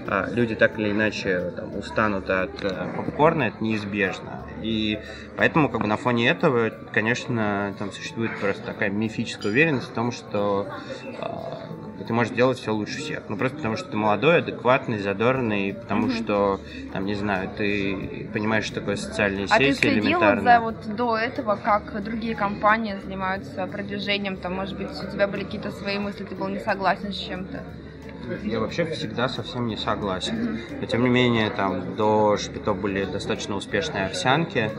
а 0.07 0.27
люди 0.33 0.55
так 0.55 0.79
или 0.79 0.91
иначе 0.91 1.53
там, 1.55 1.77
устанут 1.77 2.27
от 2.31 2.63
э, 2.63 2.87
попкорна, 2.97 3.43
это 3.43 3.63
неизбежно. 3.63 4.47
И 4.63 4.97
поэтому 5.37 5.69
как 5.69 5.81
бы 5.81 5.87
на 5.87 5.97
фоне 5.97 6.27
этого, 6.29 6.71
конечно, 6.91 7.75
там 7.77 7.91
существует 7.91 8.31
просто 8.39 8.63
такая 8.63 8.89
мифическая 8.89 9.51
уверенность 9.51 9.89
в 9.89 9.93
том, 9.93 10.11
что 10.11 10.67
а, 11.19 11.69
и 11.99 12.03
ты 12.03 12.13
можешь 12.13 12.33
делать 12.33 12.57
все 12.57 12.73
лучше 12.73 12.97
всех. 12.97 13.23
Ну, 13.27 13.37
просто 13.37 13.57
потому 13.57 13.75
что 13.75 13.89
ты 13.89 13.97
молодой, 13.97 14.39
адекватный, 14.39 14.99
задорный, 14.99 15.73
потому 15.73 16.07
mm-hmm. 16.07 16.23
что, 16.23 16.59
там, 16.93 17.05
не 17.05 17.15
знаю, 17.15 17.49
ты 17.57 18.29
понимаешь, 18.33 18.65
что 18.65 18.75
такое 18.75 18.95
социальные 18.95 19.45
а 19.49 19.57
сети 19.57 19.73
ты 19.73 19.91
следила 19.91 20.39
за 20.39 20.59
вот 20.59 20.95
до 20.95 21.17
этого, 21.17 21.55
как 21.55 22.01
другие 22.03 22.35
компании 22.35 22.97
занимаются 23.03 23.67
продвижением, 23.67 24.37
там, 24.37 24.55
может 24.55 24.77
быть, 24.77 24.89
у 24.89 25.11
тебя 25.11 25.27
были 25.27 25.43
какие-то 25.43 25.71
свои 25.71 25.99
мысли, 25.99 26.23
ты 26.23 26.35
был 26.35 26.47
не 26.47 26.59
согласен 26.59 27.11
с 27.11 27.17
чем-то? 27.17 27.63
Я 28.43 28.59
вообще 28.59 28.85
всегда 28.85 29.29
совсем 29.29 29.67
не 29.67 29.77
согласен. 29.77 30.59
Но 30.79 30.85
тем 30.85 31.03
не 31.03 31.09
менее, 31.09 31.49
там 31.49 31.95
до 31.95 32.37
Шпито 32.37 32.73
были 32.73 33.05
достаточно 33.05 33.55
успешные 33.55 34.05
овсянки. 34.05 34.71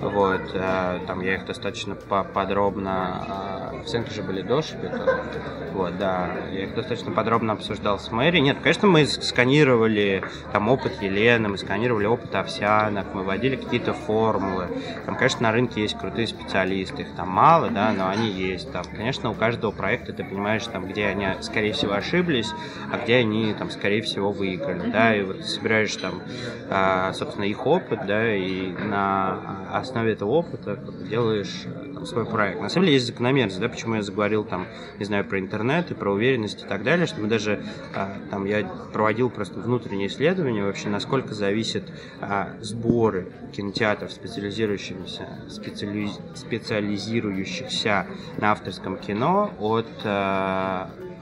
Вот, 0.00 0.42
э, 0.54 1.00
там 1.06 1.20
я 1.20 1.34
их 1.34 1.46
достаточно 1.46 1.94
подробно... 1.94 3.70
Э, 3.72 3.80
овсянки 3.80 4.12
же 4.12 4.22
были 4.22 4.42
до 4.42 4.62
Шпито. 4.62 5.24
Вот, 5.72 5.98
да. 5.98 6.30
Я 6.52 6.64
их 6.64 6.74
достаточно 6.74 7.10
подробно 7.10 7.54
обсуждал 7.54 7.98
с 7.98 8.10
Мэри. 8.10 8.38
Нет, 8.38 8.58
конечно, 8.62 8.86
мы 8.86 9.06
сканировали 9.06 10.22
там 10.52 10.68
опыт 10.68 11.02
Елены, 11.02 11.48
мы 11.48 11.58
сканировали 11.58 12.06
опыт 12.06 12.34
овсянок, 12.34 13.06
мы 13.12 13.24
вводили 13.24 13.56
какие-то 13.56 13.92
формулы. 13.92 14.68
Там, 15.04 15.16
конечно, 15.16 15.42
на 15.42 15.52
рынке 15.52 15.82
есть 15.82 15.98
крутые 15.98 16.28
специалисты, 16.28 17.02
их 17.02 17.08
там 17.16 17.28
мало, 17.28 17.70
да, 17.70 17.92
но 17.92 18.08
они 18.08 18.30
есть. 18.30 18.70
Там, 18.72 18.84
конечно, 18.84 19.30
у 19.30 19.34
каждого 19.34 19.72
проекта 19.72 20.12
ты 20.12 20.22
понимаешь, 20.22 20.64
там, 20.66 20.86
где 20.86 21.06
они, 21.06 21.26
скорее 21.40 21.72
всего, 21.72 21.94
ошиблись, 21.94 22.52
а 22.90 22.98
где 22.98 23.16
они 23.16 23.54
там, 23.54 23.70
скорее 23.70 24.02
всего, 24.02 24.30
выиграли, 24.32 24.90
да, 24.90 25.16
и 25.16 25.22
вот 25.22 25.38
ты 25.38 25.44
собираешь 25.44 25.94
там, 25.96 26.22
а, 26.70 27.12
собственно, 27.12 27.44
их 27.44 27.66
опыт, 27.66 28.00
да, 28.06 28.34
и 28.34 28.72
на 28.72 29.66
основе 29.72 30.12
этого 30.12 30.30
опыта 30.30 30.78
делаешь 31.08 31.64
там, 31.94 32.06
свой 32.06 32.26
проект. 32.26 32.60
На 32.60 32.68
самом 32.68 32.86
деле 32.86 32.94
есть 32.94 33.06
закономерность, 33.06 33.60
да, 33.60 33.68
почему 33.68 33.96
я 33.96 34.02
заговорил 34.02 34.44
там, 34.44 34.66
не 34.98 35.04
знаю, 35.04 35.24
про 35.24 35.38
интернет 35.38 35.90
и 35.90 35.94
про 35.94 36.12
уверенность 36.12 36.64
и 36.64 36.66
так 36.66 36.82
далее, 36.82 37.06
что 37.06 37.20
мы 37.20 37.28
даже, 37.28 37.62
а, 37.94 38.16
там, 38.30 38.44
я 38.44 38.64
проводил 38.92 39.30
просто 39.30 39.60
внутреннее 39.60 40.08
исследование 40.08 40.64
вообще, 40.64 40.88
насколько 40.88 41.34
зависят 41.34 41.84
а, 42.20 42.50
сборы 42.60 43.28
кинотеатров, 43.52 44.12
специализирующихся, 44.12 45.28
специали... 45.48 46.08
специализирующихся 46.34 48.06
на 48.38 48.52
авторском 48.52 48.96
кино 48.96 49.52
от 49.58 49.86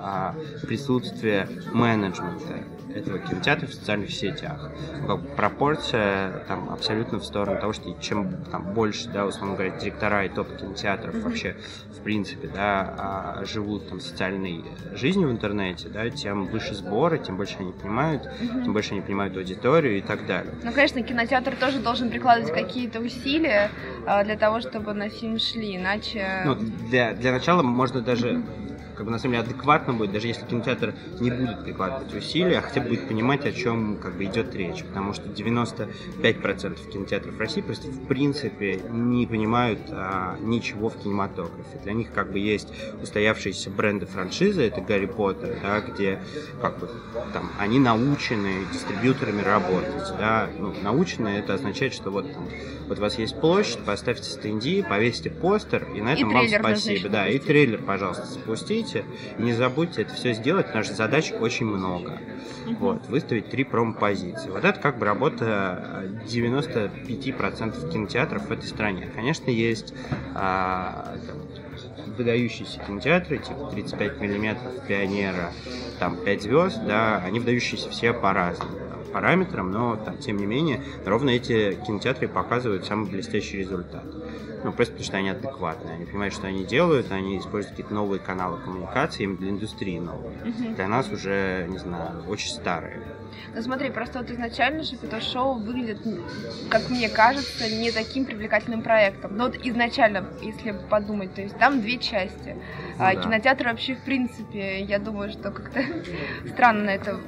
а, 0.03 0.35
присутствие 0.67 1.49
менеджмента 1.73 2.65
этого 2.95 3.19
кинотеатра 3.19 3.67
в 3.67 3.75
социальных 3.75 4.11
сетях. 4.11 4.71
Как 5.07 5.21
пропорция 5.37 6.45
там 6.49 6.71
абсолютно 6.71 7.19
в 7.19 7.25
сторону 7.25 7.59
того, 7.61 7.73
что 7.73 7.95
чем 8.01 8.45
там 8.51 8.75
больше, 8.75 9.09
да, 9.09 9.27
условно 9.27 9.55
говоря, 9.55 9.79
директора 9.79 10.27
и 10.27 10.29
топ 10.29 10.55
кинотеатров 10.57 11.15
mm-hmm. 11.15 11.23
вообще 11.23 11.57
в 12.03 12.05
принципе, 12.05 12.49
да, 12.49 12.95
а, 12.99 13.45
живут 13.45 13.89
там 13.89 14.01
социальной 14.01 14.65
жизнью 14.93 15.29
в 15.29 15.31
интернете, 15.31 15.89
да, 15.89 16.11
тем 16.11 16.47
выше 16.47 16.75
сборы, 16.75 17.21
тем 17.21 17.37
больше 17.37 17.55
они 17.61 17.71
понимают, 17.71 18.29
тем 18.41 18.73
больше 18.73 18.91
они 18.95 19.03
понимают 19.03 19.37
аудиторию 19.37 19.99
и 19.99 20.01
так 20.01 20.27
далее. 20.27 20.53
Ну, 20.65 20.73
конечно, 20.73 21.01
кинотеатр 21.01 21.55
тоже 21.55 21.79
должен 21.79 22.11
прикладывать 22.11 22.53
какие-то 22.53 22.99
усилия 22.99 23.71
а, 24.05 24.25
для 24.25 24.37
того, 24.37 24.61
чтобы 24.61 24.95
на 24.95 25.11
фильм 25.11 25.39
шли, 25.39 25.77
иначе... 25.77 26.43
Ну, 26.45 26.57
для, 26.91 27.15
для 27.15 27.31
начала 27.31 27.63
можно 27.63 28.01
даже 28.01 28.43
как 28.95 29.07
бы 29.07 29.13
на 29.13 29.19
самом 29.19 29.35
деле 29.35 29.45
адекватно 29.45 29.95
будет, 29.95 30.13
даже 30.13 30.29
если 30.29 30.45
кинотеатр 30.47 30.95
не 31.21 31.31
будет 31.31 31.65
прикладывать 31.65 32.15
усилия, 32.15 32.59
а 32.59 32.63
хотя 32.63 32.81
бы 32.81 32.89
будет 32.89 33.09
понимать, 33.09 33.47
о 33.47 33.53
чем 33.53 33.97
как 33.97 34.15
бы 34.15 34.25
идет 34.25 34.55
речь. 34.55 34.85
Потому 34.85 35.13
что 35.13 35.29
95% 35.29 36.91
кинотеатров 36.91 37.39
России 37.39 37.61
просто 37.61 37.89
в 37.89 38.07
принципе 38.07 38.81
не 38.91 39.27
понимают 39.27 39.81
а, 39.91 40.37
ничего 40.41 40.89
в 40.89 40.99
кинематографе. 40.99 41.79
Для 41.83 41.93
них 41.93 42.13
как 42.13 42.33
бы 42.33 42.39
есть 42.39 42.69
устоявшиеся 43.03 43.71
бренды 43.71 44.07
франшизы, 44.07 44.63
это 44.63 44.81
Гарри 44.81 45.07
Поттер, 45.07 45.59
да, 45.63 45.81
где 45.81 46.21
как 46.61 46.79
бы 46.79 46.89
там 47.33 47.51
они 47.59 47.79
научены 47.79 48.65
дистрибьюторами 48.73 49.43
работать. 49.43 50.17
Да? 50.19 50.49
Ну, 50.59 50.75
научены 50.83 51.29
это 51.29 51.55
означает, 51.55 51.95
что 51.95 52.11
вот 52.11 52.33
там 52.33 52.49
вот 52.89 52.99
у 52.99 53.01
вас 53.01 53.19
есть 53.19 53.41
площадь, 53.41 53.79
поставьте 53.79 54.25
стенди, 54.25 54.83
повесьте 54.83 55.31
постер, 55.31 55.87
и 55.95 56.01
на 56.01 56.13
этом 56.13 56.31
и 56.31 56.35
вам 56.35 56.49
спасибо. 56.49 57.09
Да, 57.09 57.29
и 57.29 57.39
трейлер, 57.39 57.81
пожалуйста, 57.83 58.27
спустите. 58.27 58.82
И 59.39 59.43
не 59.43 59.53
забудьте 59.53 60.03
это 60.03 60.15
все 60.15 60.33
сделать, 60.33 60.67
потому 60.67 60.85
что 60.85 60.95
задач 60.95 61.33
очень 61.33 61.67
много. 61.67 62.19
Угу. 62.67 62.75
Вот, 62.79 63.07
выставить 63.09 63.51
три 63.51 63.65
промо-позиции. 63.65 64.51
Вот 64.51 64.65
это 64.65 64.79
как 64.81 64.99
бы 64.99 65.07
работа 65.07 66.05
95% 66.27 67.93
кинотеатров 67.93 68.47
в 68.47 68.53
этой 68.53 68.67
стране. 68.67 69.09
Конечно, 69.15 69.51
есть 69.51 69.95
а, 70.35 71.17
там, 71.27 71.37
выдающиеся 72.17 72.81
кинотеатры, 72.87 73.39
типа 73.39 73.71
35 73.73 74.21
миллиметров, 74.21 74.73
Пионера, 74.87 75.53
там 75.99 76.17
5 76.17 76.43
звезд, 76.43 76.81
да, 76.87 77.23
они 77.25 77.41
выдающиеся 77.41 77.91
все 77.91 78.13
по-разному 78.13 78.83
параметрам, 79.13 79.71
но 79.71 79.97
там, 79.97 80.19
тем 80.19 80.39
не 80.39 80.47
менее, 80.47 80.81
ровно 81.05 81.31
эти 81.31 81.79
кинотеатры 81.87 82.29
показывают 82.29 82.85
самый 82.87 83.09
блестящий 83.09 83.59
результат. 83.59 84.05
Ну, 84.65 84.73
просто 84.73 84.93
потому 84.93 85.05
что 85.05 85.17
они 85.17 85.29
адекватные, 85.31 85.95
они 85.95 86.07
понимают, 86.07 86.35
что 86.35 86.47
они 86.47 86.65
делают, 86.65 87.11
они 87.11 87.39
используют 87.39 87.77
какие-то 87.77 87.95
новые 87.95 88.21
каналы 88.21 88.59
коммуникации, 88.59 89.25
им 89.25 89.37
для 89.37 89.51
индустрии 89.51 89.99
новые. 89.99 90.37
Uh-huh. 90.39 90.75
Для 90.77 90.89
нас 90.89 91.11
уже, 91.11 91.67
не 91.69 91.79
знаю, 91.79 92.25
очень 92.29 92.51
старые. 92.51 93.03
Ну 93.55 93.61
смотри, 93.61 93.91
просто 93.91 94.21
вот 94.21 94.31
изначально 94.31 94.83
же 94.83 94.97
это 95.03 95.21
шоу 95.21 95.59
выглядит, 95.59 96.01
как 96.71 96.89
мне 96.89 97.09
кажется, 97.09 97.69
не 97.69 97.91
таким 97.91 98.25
привлекательным 98.25 98.83
проектом. 98.83 99.37
Но 99.37 99.45
вот 99.45 99.57
изначально, 99.63 100.27
если 100.41 100.75
подумать, 100.89 101.35
то 101.35 101.43
есть 101.43 101.59
там 101.59 101.81
две 101.81 101.99
части. 101.99 102.57
Ну, 102.99 103.05
а, 103.05 103.15
да. 103.15 103.23
Кинотеатр 103.23 103.67
вообще, 103.67 103.95
в 103.95 104.01
принципе, 104.05 104.83
я 104.83 104.99
думаю, 104.99 105.31
что 105.31 105.51
как-то 105.51 105.83
странно 106.49 106.85
на 106.85 106.91
это 106.91 107.21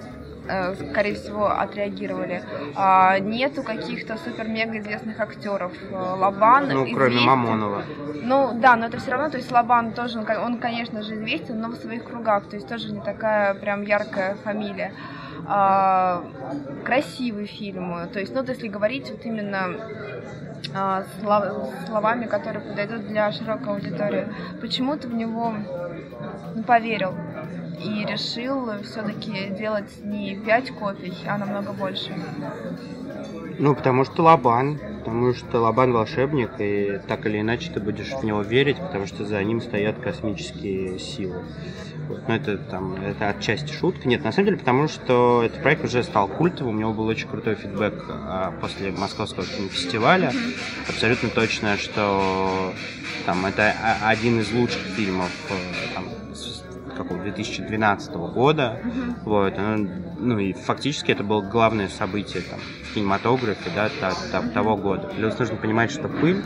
скорее 0.91 1.15
всего, 1.15 1.51
отреагировали. 1.51 2.43
А, 2.75 3.19
нету 3.19 3.63
каких-то 3.63 4.17
супер-мега 4.17 4.79
известных 4.79 5.21
актеров. 5.21 5.73
Э, 5.91 5.95
Лобан 5.95 6.69
Ну, 6.69 6.85
кроме 6.93 7.09
известен. 7.09 7.27
Мамонова. 7.27 7.83
Ну, 8.23 8.53
да, 8.55 8.77
но 8.77 8.87
это 8.87 8.99
все 8.99 9.11
равно, 9.11 9.31
то 9.31 9.37
есть 9.37 9.51
Лобан 9.51 9.93
тоже, 9.93 10.19
он, 10.19 10.59
конечно 10.59 11.03
же, 11.03 11.15
известен, 11.15 11.61
но 11.61 11.69
в 11.69 11.77
своих 11.77 12.05
кругах, 12.05 12.47
то 12.47 12.57
есть 12.57 12.69
тоже 12.69 12.93
не 12.93 13.01
такая 13.01 13.55
прям 13.55 13.83
яркая 13.83 14.37
фамилия. 14.45 14.93
А, 15.47 16.25
красивый 16.85 17.47
фильм, 17.47 18.09
то 18.12 18.21
есть, 18.21 18.33
ну, 18.33 18.41
вот 18.41 18.49
если 18.49 18.69
говорить 18.69 19.11
вот 19.11 19.25
именно 19.25 19.76
а, 20.75 21.05
слов- 21.21 21.71
словами, 21.87 22.26
которые 22.26 22.62
подойдут 22.62 23.07
для 23.07 23.31
широкой 23.33 23.75
аудитории, 23.75 24.26
почему 24.61 24.97
ты 24.97 25.09
в 25.09 25.14
него 25.14 25.55
ну, 26.55 26.62
поверил 26.62 27.14
и 27.83 28.05
решил 28.05 28.71
все-таки 28.83 29.50
делать 29.50 30.03
не 30.03 30.37
пять 30.37 30.71
копий, 30.71 31.14
а 31.26 31.38
намного 31.38 31.73
больше? 31.73 32.12
Ну, 33.59 33.75
потому 33.75 34.05
что 34.05 34.23
Лобан. 34.23 34.79
Потому 34.99 35.35
что 35.35 35.61
Лобан 35.61 35.93
волшебник, 35.93 36.50
и 36.59 36.99
так 37.07 37.26
или 37.26 37.41
иначе 37.41 37.71
ты 37.71 37.79
будешь 37.79 38.11
в 38.11 38.25
него 38.25 38.41
верить, 38.41 38.79
потому 38.79 39.07
что 39.07 39.25
за 39.26 39.43
ним 39.45 39.61
стоят 39.61 39.99
космические 39.99 40.99
силы. 40.99 41.43
Но 42.28 42.34
это 42.34 42.58
там, 42.58 42.94
это 43.02 43.28
отчасти 43.28 43.73
шутка. 43.73 44.08
Нет, 44.08 44.25
на 44.25 44.32
самом 44.32 44.46
деле, 44.46 44.58
потому 44.58 44.88
что 44.88 45.42
этот 45.44 45.62
проект 45.62 45.84
уже 45.84 46.02
стал 46.02 46.28
культовым, 46.28 46.76
у 46.76 46.78
него 46.78 46.92
был 46.92 47.06
очень 47.06 47.28
крутой 47.28 47.54
фидбэк 47.54 48.04
а, 48.08 48.52
после 48.61 48.90
московского 48.92 49.44
кинофестиваля. 49.46 50.32
Абсолютно 50.88 51.28
точно, 51.30 51.76
что 51.76 52.73
там 53.26 53.44
это 53.46 53.75
один 54.02 54.40
из 54.40 54.52
лучших 54.52 54.82
фильмов 54.96 55.30
э, 55.50 55.94
там, 55.94 56.04
какого 56.96 57.20
2012 57.23 58.12
года. 58.14 58.80
Вот, 59.25 59.58
оно, 59.58 59.88
ну 60.18 60.38
и 60.38 60.52
фактически 60.52 61.11
это 61.12 61.23
было 61.25 61.40
главное 61.42 61.88
событие 61.88 62.42
там, 62.42 62.61
в 62.90 62.94
кинематографе 62.94 63.70
да, 63.75 63.88
та- 64.00 64.14
та- 64.30 64.49
того 64.49 64.76
года. 64.76 65.08
Плюс 65.16 65.38
нужно 65.38 65.56
понимать, 65.56 65.90
что 65.90 66.08
пыль, 66.08 66.42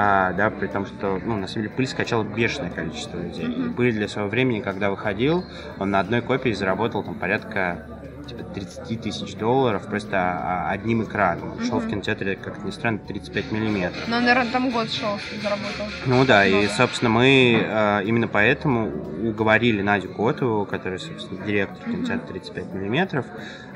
а, 0.00 0.32
да, 0.32 0.48
при 0.50 0.68
том, 0.68 0.86
что, 0.86 1.20
ну, 1.24 1.36
на 1.36 1.48
самом 1.48 1.64
деле, 1.64 1.74
пыль 1.74 1.88
скачала 1.88 2.22
бешеное 2.22 2.70
количество 2.70 3.18
людей. 3.18 3.46
И 3.46 3.68
пыль 3.68 3.92
для 3.92 4.06
своего 4.06 4.30
времени, 4.30 4.60
когда 4.60 4.90
выходил, 4.90 5.44
он 5.80 5.90
на 5.90 5.98
одной 5.98 6.22
копии 6.22 6.52
заработал 6.52 7.02
там 7.02 7.16
порядка 7.16 7.84
типа 8.28 8.42
30 8.44 9.00
тысяч 9.00 9.34
долларов 9.34 9.86
просто 9.86 10.16
а, 10.16 10.70
одним 10.70 11.02
экраном. 11.04 11.52
Он 11.52 11.64
Шел 11.64 11.78
в 11.78 11.88
кинотеатре, 11.88 12.36
как 12.36 12.62
ни 12.64 12.70
странно, 12.70 12.98
35 12.98 13.52
миллиметров. 13.52 14.02
Ну, 14.06 14.20
наверное, 14.20 14.50
там 14.52 14.70
год 14.70 14.90
шел, 14.90 15.18
заработал. 15.42 15.86
Ну 16.06 16.24
да, 16.24 16.46
и, 16.46 16.52
Много. 16.52 16.68
собственно, 16.68 17.10
мы 17.10 17.64
э, 17.64 18.04
именно 18.04 18.28
поэтому 18.28 18.90
уговорили 19.28 19.82
Надю 19.82 20.08
Котову, 20.10 20.64
которая, 20.66 20.98
собственно, 20.98 21.44
директор 21.44 21.84
кинотеатра 21.84 22.26
35 22.26 22.72
миллиметров, 22.74 23.26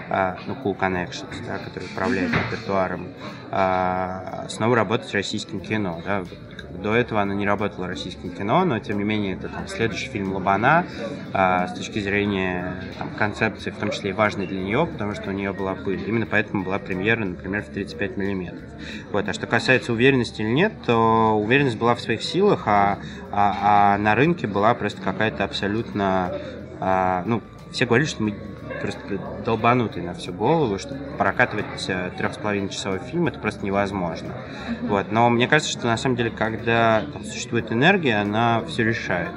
э, 0.09 0.37
ну, 0.47 0.55
Cool 0.55 0.79
Connections, 0.79 1.47
да, 1.47 1.59
который 1.59 1.85
управляет 1.85 2.31
репертуаром, 2.33 3.09
э, 3.51 4.47
снова 4.49 4.77
работать 4.77 5.09
с 5.09 5.15
российским 5.15 5.61
кино, 5.61 6.01
да. 6.05 6.25
До 6.83 6.95
этого 6.95 7.21
она 7.21 7.35
не 7.35 7.47
работала 7.47 7.87
российским 7.87 8.31
кино, 8.31 8.65
но, 8.65 8.79
тем 8.79 8.99
не 8.99 9.05
менее, 9.05 9.35
это 9.35 9.49
там 9.49 9.69
следующий 9.69 10.09
фильм 10.09 10.33
Лобана 10.33 10.87
э, 11.33 11.67
с 11.69 11.75
точки 11.75 12.01
зрения 12.01 12.75
там, 12.99 13.11
концепции, 13.11 13.71
в 13.71 13.77
том 13.77 13.91
числе 13.91 14.11
и 14.11 14.13
важной 14.13 14.42
для 14.47 14.61
нее, 14.61 14.87
потому 14.87 15.15
что 15.15 15.31
у 15.31 15.33
нее 15.33 15.53
была 15.53 15.75
пыль. 15.75 16.03
Именно 16.07 16.27
поэтому 16.27 16.65
была 16.65 16.79
премьера, 16.79 17.25
например, 17.25 17.63
в 17.63 17.69
35 17.69 18.17
миллиметров. 18.17 18.63
Вот. 19.11 19.29
А 19.29 19.33
что 19.33 19.47
касается 19.47 19.93
уверенности 19.93 20.43
или 20.43 20.51
нет, 20.51 20.73
то 20.87 21.39
уверенность 21.39 21.79
была 21.79 21.95
в 21.95 22.01
своих 22.01 22.23
силах, 22.23 22.65
а, 22.67 22.99
а, 23.31 23.95
а 23.95 23.99
на 23.99 24.15
рынке 24.15 24.47
была 24.47 24.75
просто 24.75 25.01
какая-то 25.03 25.45
абсолютно... 25.45 26.39
а, 26.81 27.23
ну, 27.27 27.43
все 27.73 27.87
говорили, 27.87 28.09
что 28.09 28.23
мы 28.23 28.35
просто 28.81 29.19
долбанутые 29.45 30.05
на 30.05 30.15
всю 30.15 30.33
голову, 30.33 30.79
что 30.79 30.95
прокатывать 31.17 31.67
э, 31.89 32.11
трех 32.19 32.35
с 32.35 32.37
половиной 32.37 32.69
часовой 32.69 32.99
фильм 32.99 33.29
это 33.29 33.39
просто 33.39 33.65
невозможно. 33.65 34.35
Вот. 34.83 35.13
Но 35.13 35.31
мне 35.31 35.47
кажется, 35.47 35.73
что 35.73 35.87
на 35.87 35.97
самом 35.97 36.17
деле, 36.17 36.31
когда 36.31 37.03
там 37.13 37.25
существует 37.25 37.71
энергия, 37.71 38.17
она 38.17 38.63
все 38.67 38.85
решает. 38.85 39.31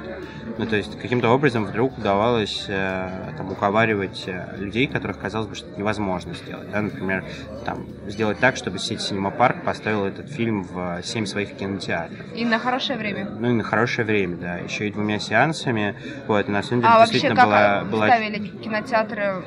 Ну, 0.58 0.66
то 0.66 0.76
есть, 0.76 0.98
каким-то 0.98 1.30
образом 1.30 1.64
вдруг 1.64 1.98
удавалось 1.98 2.66
э, 2.68 3.32
там, 3.36 3.50
уговаривать 3.50 4.24
э, 4.26 4.56
людей, 4.58 4.86
которых 4.86 5.18
казалось 5.18 5.48
бы, 5.48 5.54
что 5.54 5.68
это 5.68 5.78
невозможно 5.78 6.34
сделать. 6.34 6.70
Да? 6.70 6.82
Например, 6.82 7.24
там, 7.64 7.86
сделать 8.06 8.38
так, 8.38 8.56
чтобы 8.56 8.78
сеть 8.78 9.00
Park 9.00 9.64
поставила 9.64 10.06
этот 10.06 10.30
фильм 10.30 10.62
в 10.62 11.00
семь 11.02 11.26
своих 11.26 11.56
кинотеатров. 11.56 12.26
И 12.34 12.44
на 12.44 12.58
хорошее 12.58 12.98
время. 12.98 13.28
Ну 13.38 13.50
и 13.50 13.52
на 13.52 13.64
хорошее 13.64 14.06
время, 14.06 14.36
да. 14.36 14.56
Еще 14.58 14.88
и 14.88 14.92
двумя 14.92 15.18
сеансами. 15.18 15.94
Вот, 16.26 16.48
и 16.48 16.50
на 16.50 16.62
самом 16.62 16.82
деле 16.82 16.94
А 16.94 16.98
вообще, 16.98 17.28
как 17.28 17.44
была, 17.44 17.84
была 17.84 18.06
ставили 18.06 18.48
кинотеатры? 18.48 19.44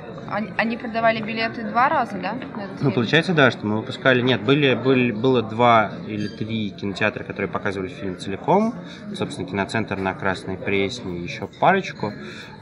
Они, 0.57 0.77
продавали 0.77 1.23
билеты 1.23 1.63
два 1.63 1.89
раза, 1.89 2.19
да? 2.19 2.35
Ну, 2.81 2.91
получается, 2.91 3.33
да, 3.33 3.49
что 3.49 3.65
мы 3.65 3.77
выпускали... 3.77 4.21
Нет, 4.21 4.43
были, 4.43 4.75
были, 4.75 5.11
было 5.11 5.41
два 5.41 5.91
или 6.07 6.27
три 6.27 6.69
кинотеатра, 6.69 7.23
которые 7.23 7.49
показывали 7.49 7.87
фильм 7.89 8.17
целиком. 8.19 8.75
Собственно, 9.15 9.47
киноцентр 9.47 9.95
на 9.95 10.13
Красной 10.13 10.55
Пресне 10.55 10.88
и 10.89 11.21
еще 11.21 11.47
парочку. 11.59 12.13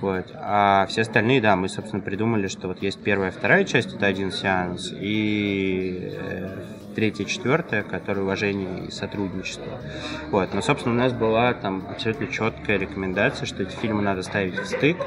Вот. 0.01 0.25
А 0.35 0.85
все 0.89 1.01
остальные, 1.01 1.41
да, 1.41 1.55
мы, 1.55 1.69
собственно, 1.69 2.01
придумали, 2.01 2.47
что 2.47 2.67
вот 2.67 2.81
есть 2.81 2.99
первая 3.01 3.31
вторая 3.31 3.63
часть, 3.63 3.93
это 3.93 4.05
один 4.05 4.31
сеанс, 4.31 4.93
и 4.93 6.11
э, 6.13 6.63
третья, 6.97 7.25
четвертая, 7.25 7.83
которая 7.83 8.23
уважение 8.23 8.87
и 8.87 8.91
сотрудничество. 8.91 9.79
Вот. 10.31 10.53
Но, 10.55 10.61
собственно, 10.63 10.95
у 10.95 10.97
нас 10.97 11.13
была 11.13 11.53
там 11.53 11.85
абсолютно 11.91 12.25
четкая 12.25 12.77
рекомендация, 12.77 13.45
что 13.45 13.61
эти 13.61 13.75
фильмы 13.75 14.01
надо 14.01 14.23
ставить 14.23 14.57
в 14.57 14.65
стык. 14.65 14.97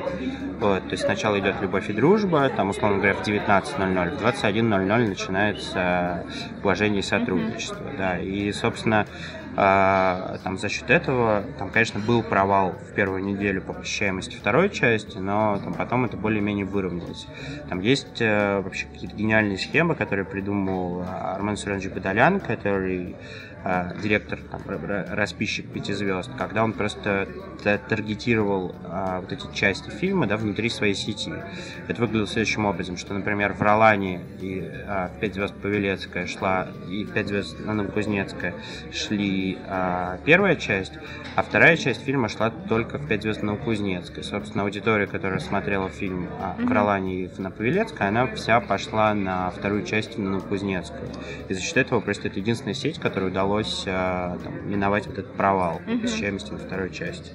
Вот. 0.61 0.85
То 0.85 0.91
есть 0.93 1.03
сначала 1.03 1.41
идет 1.41 1.57
«Любовь 1.61 1.91
и 1.91 1.93
дружба», 1.93 2.49
там, 2.49 2.71
условно 2.71 2.99
говоря, 2.99 3.15
в 3.15 3.27
19.00, 3.27 4.17
в 4.17 4.23
21.00 4.23 5.09
начинается 5.09 6.25
уважение 6.63 7.01
и 7.01 7.03
сотрудничество. 7.03 7.85
Да. 7.99 8.21
И, 8.21 8.53
собственно, 8.53 9.07
там 9.57 10.59
за 10.59 10.69
счет 10.69 10.91
этого, 10.91 11.45
там, 11.59 11.71
конечно, 11.71 12.01
был 12.01 12.23
провал 12.23 12.73
в 12.91 12.95
первую 12.95 13.23
неделю 13.25 13.63
по 13.63 13.73
посещаемости 13.73 14.37
второй 14.37 14.71
части, 14.71 15.19
но 15.19 15.61
там 15.63 15.75
потом 15.75 16.05
это 16.05 16.17
более-менее 16.17 16.65
выровнялось. 16.65 17.27
Там 17.69 17.81
есть 17.81 18.21
э, 18.21 18.61
вообще 18.61 18.87
какие-то 18.87 19.17
гениальные 19.17 19.59
схемы, 19.59 19.95
которые 19.95 20.25
придумал 20.25 21.03
а, 21.07 21.35
Армен 21.35 21.57
Суранджи 21.57 21.91
Бадалян, 21.91 22.41
который 22.41 23.17
э, 23.65 23.93
директор, 24.03 24.39
там, 24.51 24.63
расписчик 25.11 25.67
пяти 25.73 25.93
звезд, 25.93 26.31
когда 26.39 26.65
он 26.65 26.73
просто 26.73 27.29
та- 27.63 27.79
таргетировал 27.79 28.75
а, 28.85 29.21
вот 29.21 29.33
эти 29.33 29.53
части 29.55 29.91
фильма 29.91 30.27
да, 30.27 30.37
внутри 30.37 30.69
своей 30.69 30.95
сети. 30.95 31.33
Это 31.89 32.01
выглядело 32.01 32.27
следующим 32.27 32.67
образом, 32.67 32.97
что, 32.97 33.15
например, 33.15 33.53
в 33.53 33.63
Ролане 33.63 34.21
и 34.41 34.71
а, 34.87 35.09
в 35.09 35.21
«Пять 35.21 35.35
звезд 35.35 35.55
Павелецкая» 35.55 36.27
шла, 36.27 36.69
и 36.89 37.05
«Пять 37.05 37.29
звезд 37.29 37.57
Новокузнецкая» 37.61 38.55
шли 38.93 39.59
а, 39.67 40.19
первая 40.25 40.57
часть, 40.57 40.93
а 41.37 41.43
вторая 41.43 41.77
часть 41.77 42.03
фильма 42.03 42.29
шла 42.29 42.51
только 42.51 42.99
в 42.99 43.07
«Пять 43.07 43.23
звезд 43.23 43.43
Новокузнецкой». 43.43 44.25
Собственно, 44.25 44.65
аудитория, 44.65 45.07
которая 45.07 45.41
смотрела 45.41 45.89
фильм 45.89 46.29
а, 46.41 46.57
в 46.59 46.71
Ролане 46.71 47.25
и 47.25 47.31
на 47.39 47.51
Павелецкой, 47.51 48.09
она 48.09 48.27
вся 48.27 48.61
пошла 48.61 49.15
на 49.15 49.51
вторую 49.51 49.85
часть 49.85 50.19
на 50.19 50.31
Новокузнецкую. 50.31 51.09
И 51.49 51.55
за 51.55 51.61
счет 51.61 51.77
этого 51.77 52.01
просто 52.01 52.29
это 52.29 52.39
единственная 52.39 52.75
сеть, 52.75 52.99
которой 52.99 53.29
удалось 53.29 53.50
а, 53.87 54.39
там, 54.43 54.71
миновать 54.71 55.07
вот 55.07 55.19
этот 55.19 55.33
провал 55.33 55.81
Мгм. 55.87 56.01
посещаемости 56.03 56.53
на 56.53 56.59
второй 56.59 56.91
части. 56.91 57.33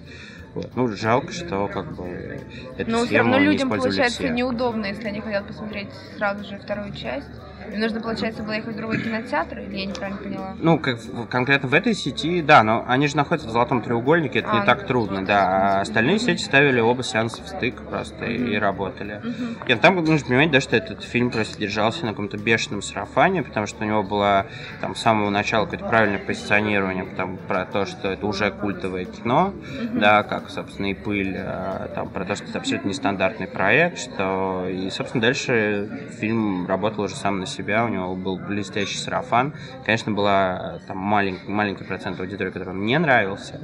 Вот. 0.53 0.71
Ну, 0.75 0.87
жалко, 0.87 1.33
что 1.33 1.67
как 1.67 1.95
бы 1.95 2.39
эту 2.77 2.91
Но 2.91 2.97
все 2.99 3.07
схему 3.07 3.33
равно 3.33 3.39
не 3.39 3.45
людям 3.45 3.67
использовали 3.67 3.91
получается 3.91 4.23
все. 4.23 4.29
неудобно, 4.31 4.85
если 4.85 5.07
они 5.07 5.19
хотят 5.21 5.47
посмотреть 5.47 5.89
сразу 6.15 6.45
же 6.45 6.57
вторую 6.59 6.93
часть. 6.93 7.27
Им 7.71 7.79
нужно, 7.79 8.01
получается, 8.01 8.43
было 8.43 8.53
ехать 8.53 8.73
в 8.73 8.77
другой 8.77 9.01
кинотеатр, 9.01 9.59
или 9.59 9.77
я 9.77 9.85
неправильно 9.85 10.21
поняла? 10.21 10.55
Ну, 10.59 10.79
как 10.79 10.99
конкретно 11.29 11.69
в 11.69 11.73
этой 11.73 11.93
сети, 11.93 12.41
да, 12.41 12.63
но 12.63 12.83
они 12.87 13.07
же 13.07 13.17
находятся 13.17 13.47
в 13.47 13.51
золотом 13.51 13.81
треугольнике, 13.81 14.39
это 14.39 14.49
А, 14.51 14.59
не 14.59 14.65
так 14.65 14.81
ну, 14.81 14.87
трудно, 14.87 15.21
ну, 15.21 15.27
да. 15.27 15.77
А 15.77 15.81
остальные 15.81 16.19
сети 16.19 16.43
ставили 16.43 16.79
оба 16.79 17.03
сеанса 17.03 17.41
в 17.43 17.47
стык 17.47 17.81
просто 17.81 18.25
и, 18.25 18.53
и 18.53 18.57
работали. 18.57 19.21
Мгм. 19.23 19.57
Нет, 19.67 19.81
там 19.81 19.95
нужно 19.95 20.27
понимать, 20.27 20.51
да, 20.51 20.61
что 20.61 20.75
этот 20.75 21.03
фильм 21.03 21.31
просто 21.31 21.57
держался 21.59 22.05
на 22.05 22.11
каком-то 22.11 22.37
бешеном 22.37 22.81
сарафане, 22.81 23.43
потому 23.43 23.65
что 23.65 23.83
у 23.83 23.87
него 23.87 24.03
было 24.03 24.45
там 24.81 24.95
с 24.95 25.01
самого 25.01 25.29
начала 25.29 25.65
какое-то 25.65 25.85
правильное 25.85 26.19
позиционирование 26.19 27.05
там, 27.17 27.37
про 27.37 27.65
то, 27.65 27.85
что 27.85 28.09
это 28.09 28.25
уже 28.25 28.51
культовое 28.51 29.05
кино, 29.05 29.53
да, 29.93 30.23
как, 30.23 30.49
собственно, 30.49 30.87
и 30.87 30.93
пыль, 30.93 31.35
а, 31.37 31.89
там, 31.93 32.09
про 32.09 32.25
то, 32.25 32.35
что 32.35 32.45
это 32.45 32.59
абсолютно 32.59 32.89
нестандартный 32.89 33.47
проект, 33.47 33.97
что 33.99 34.67
и, 34.69 34.89
собственно, 34.89 35.21
дальше 35.21 35.89
фильм 36.19 36.67
работал 36.67 37.05
уже 37.05 37.15
сам 37.15 37.39
на 37.39 37.45
себя, 37.55 37.85
у 37.85 37.87
него 37.87 38.15
был 38.15 38.37
блестящий 38.37 38.97
сарафан. 38.97 39.53
Конечно, 39.85 40.11
была 40.11 40.79
там 40.87 40.97
маленький, 40.97 41.49
маленький 41.49 41.83
процент 41.83 42.19
аудитории, 42.19 42.51
которому 42.51 42.83
не 42.83 42.97
нравился, 42.99 43.59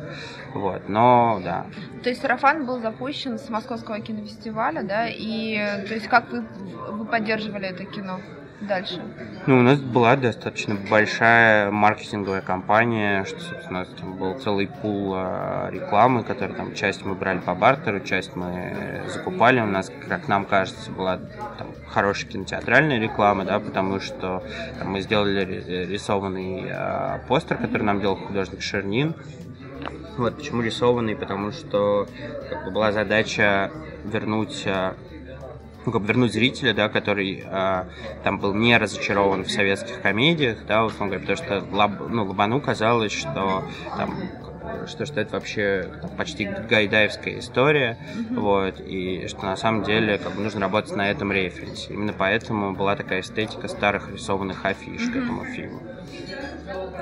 вот, 0.53 0.89
но, 0.89 1.39
да, 1.43 1.65
То 2.03 2.09
есть 2.09 2.21
сарафан 2.21 2.65
был 2.65 2.79
запущен 2.79 3.37
с 3.37 3.49
Московского 3.49 3.99
кинофестиваля, 3.99 4.83
да, 4.83 5.07
и 5.07 5.55
то 5.87 5.93
есть 5.93 6.07
как 6.07 6.31
вы, 6.31 6.41
вы 6.89 7.05
поддерживали 7.05 7.67
это 7.67 7.85
кино? 7.85 8.19
Дальше? 8.61 9.01
Ну, 9.47 9.59
у 9.59 9.61
нас 9.61 9.79
была 9.79 10.15
достаточно 10.15 10.75
большая 10.89 11.71
маркетинговая 11.71 12.41
кампания, 12.41 13.25
что, 13.25 13.39
собственно, 13.39 13.69
у 13.69 13.73
нас 13.81 13.87
там 13.99 14.17
был 14.17 14.39
целый 14.39 14.67
пул 14.67 15.13
а, 15.15 15.69
рекламы, 15.71 16.23
который 16.23 16.55
там 16.55 16.73
часть 16.75 17.03
мы 17.05 17.15
брали 17.15 17.39
по 17.39 17.55
бартеру, 17.55 17.99
часть 18.01 18.35
мы 18.35 19.01
закупали. 19.07 19.59
У 19.59 19.65
нас, 19.65 19.91
как 20.07 20.27
нам 20.27 20.45
кажется, 20.45 20.91
была 20.91 21.17
там, 21.57 21.69
хорошая 21.87 22.29
кинотеатральная 22.29 22.99
реклама, 22.99 23.45
да, 23.45 23.59
потому 23.59 23.99
что 23.99 24.43
там, 24.79 24.91
мы 24.91 25.01
сделали 25.01 25.85
рисованный 25.85 26.69
а, 26.71 27.21
постер, 27.27 27.57
который 27.57 27.83
нам 27.83 27.99
делал 27.99 28.15
художник 28.15 28.61
Шернин. 28.61 29.15
Вот 30.17 30.37
почему 30.37 30.61
рисованный, 30.61 31.15
потому 31.15 31.51
что 31.51 32.07
как 32.49 32.65
бы, 32.65 32.71
была 32.71 32.91
задача 32.91 33.71
вернуть 34.03 34.63
а, 34.67 34.95
ну, 35.85 35.91
как 35.91 36.01
бы 36.01 36.07
вернуть 36.07 36.33
зрителя, 36.33 36.73
да, 36.73 36.89
который 36.89 37.43
э, 37.45 37.83
там 38.23 38.39
был 38.39 38.53
не 38.53 38.77
разочарован 38.77 39.43
в 39.43 39.51
советских 39.51 40.01
комедиях, 40.01 40.65
да, 40.67 40.85
условно 40.85 41.17
говоря, 41.17 41.35
потому 41.35 41.37
что 41.37 41.75
Лаб, 41.75 41.91
ну, 42.09 42.25
Лобану 42.25 42.61
казалось, 42.61 43.11
что 43.11 43.63
там 43.97 44.13
что, 44.87 45.05
что 45.05 45.19
это 45.19 45.33
вообще 45.33 45.87
там, 46.01 46.11
почти 46.11 46.45
гайдаевская 46.45 47.39
история, 47.39 47.97
mm-hmm. 47.97 48.39
вот, 48.39 48.79
и 48.79 49.27
что 49.27 49.45
на 49.45 49.55
самом 49.55 49.83
деле 49.83 50.17
как 50.17 50.33
бы 50.33 50.41
нужно 50.41 50.61
работать 50.61 50.95
на 50.95 51.09
этом 51.09 51.31
референсе. 51.31 51.93
Именно 51.93 52.13
поэтому 52.13 52.73
была 52.73 52.95
такая 52.95 53.21
эстетика 53.21 53.67
старых 53.67 54.11
рисованных 54.11 54.65
афиш 54.65 55.01
mm-hmm. 55.01 55.11
к 55.11 55.15
этому 55.15 55.45
фильму. 55.45 55.81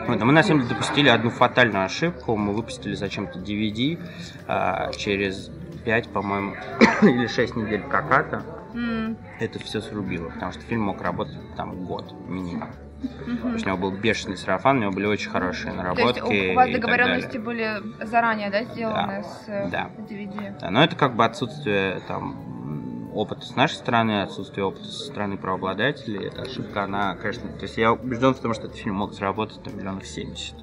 Вот, 0.08 0.22
мы 0.22 0.32
на 0.32 0.44
самом 0.44 0.62
деле 0.62 0.74
допустили 0.74 1.10
одну 1.10 1.30
фатальную 1.30 1.86
ошибку. 1.86 2.36
Мы 2.36 2.54
выпустили 2.54 2.96
зачем-то 2.96 3.40
DVD 3.40 4.00
а, 4.48 4.92
через 4.94 5.52
5, 5.86 6.10
по-моему, 6.10 6.56
или 7.02 7.28
6 7.28 7.56
недель 7.56 7.82
проката. 7.82 8.44
Mm. 8.74 9.18
Это 9.40 9.60
все 9.60 9.82
срубило, 9.82 10.30
потому 10.30 10.52
что 10.52 10.62
фильм 10.62 10.84
мог 10.84 11.02
работать 11.02 11.38
там 11.56 11.86
год 11.86 12.14
минимум. 12.28 12.70
Mm-hmm. 13.02 13.36
Потому 13.38 13.58
что 13.58 13.70
у 13.70 13.78
него 13.78 13.90
был 13.90 13.98
бешеный 13.98 14.38
сарафан, 14.38 14.78
у 14.78 14.82
него 14.82 14.92
были 14.92 15.06
очень 15.06 15.30
хорошие 15.30 15.74
наработки. 15.74 16.20
То 16.20 16.32
есть 16.32 16.52
у 16.52 16.56
вас 16.56 16.70
договоренности 16.70 17.38
были 17.38 17.82
заранее, 18.04 18.50
да, 18.50 18.64
сделаны 18.66 19.22
да. 19.22 19.24
с 19.24 19.44
э, 19.48 19.70
да. 19.72 19.90
DVD? 19.98 20.60
Да, 20.60 20.70
но 20.70 20.84
это 20.84 20.96
как 20.96 21.16
бы 21.16 21.24
отсутствие 21.24 22.02
там 22.08 23.10
опыта 23.14 23.46
с 23.46 23.56
нашей 23.56 23.76
стороны, 23.76 24.22
отсутствие 24.22 24.66
опыта 24.66 24.86
со 24.86 25.06
стороны 25.06 25.38
правообладателей. 25.38 26.28
Эта 26.28 26.42
ошибка, 26.42 26.84
она, 26.84 27.16
конечно, 27.16 27.50
то 27.50 27.64
есть 27.64 27.78
я 27.78 27.94
убежден 27.94 28.34
в 28.34 28.40
том, 28.40 28.54
что 28.54 28.68
этот 28.68 28.78
фильм 28.78 28.96
мог 28.96 29.14
заработать 29.14 29.64
там 29.64 29.78
миллионов 29.78 30.06
70. 30.06 30.56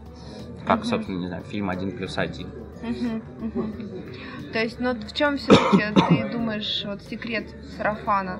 Как, 0.66 0.80
mm-hmm. 0.80 0.84
собственно, 0.84 1.18
не 1.18 1.26
знаю, 1.28 1.42
фильм 1.44 1.70
один 1.70 1.96
плюс 1.96 2.18
один. 2.18 2.48
Угу, 2.82 3.46
угу. 3.46 3.72
То 4.52 4.62
есть, 4.62 4.80
ну 4.80 4.94
в 4.94 5.12
чем 5.12 5.38
все-таки 5.38 5.84
ты 6.08 6.28
думаешь 6.30 6.82
вот 6.84 7.02
секрет 7.02 7.46
сарафана? 7.76 8.38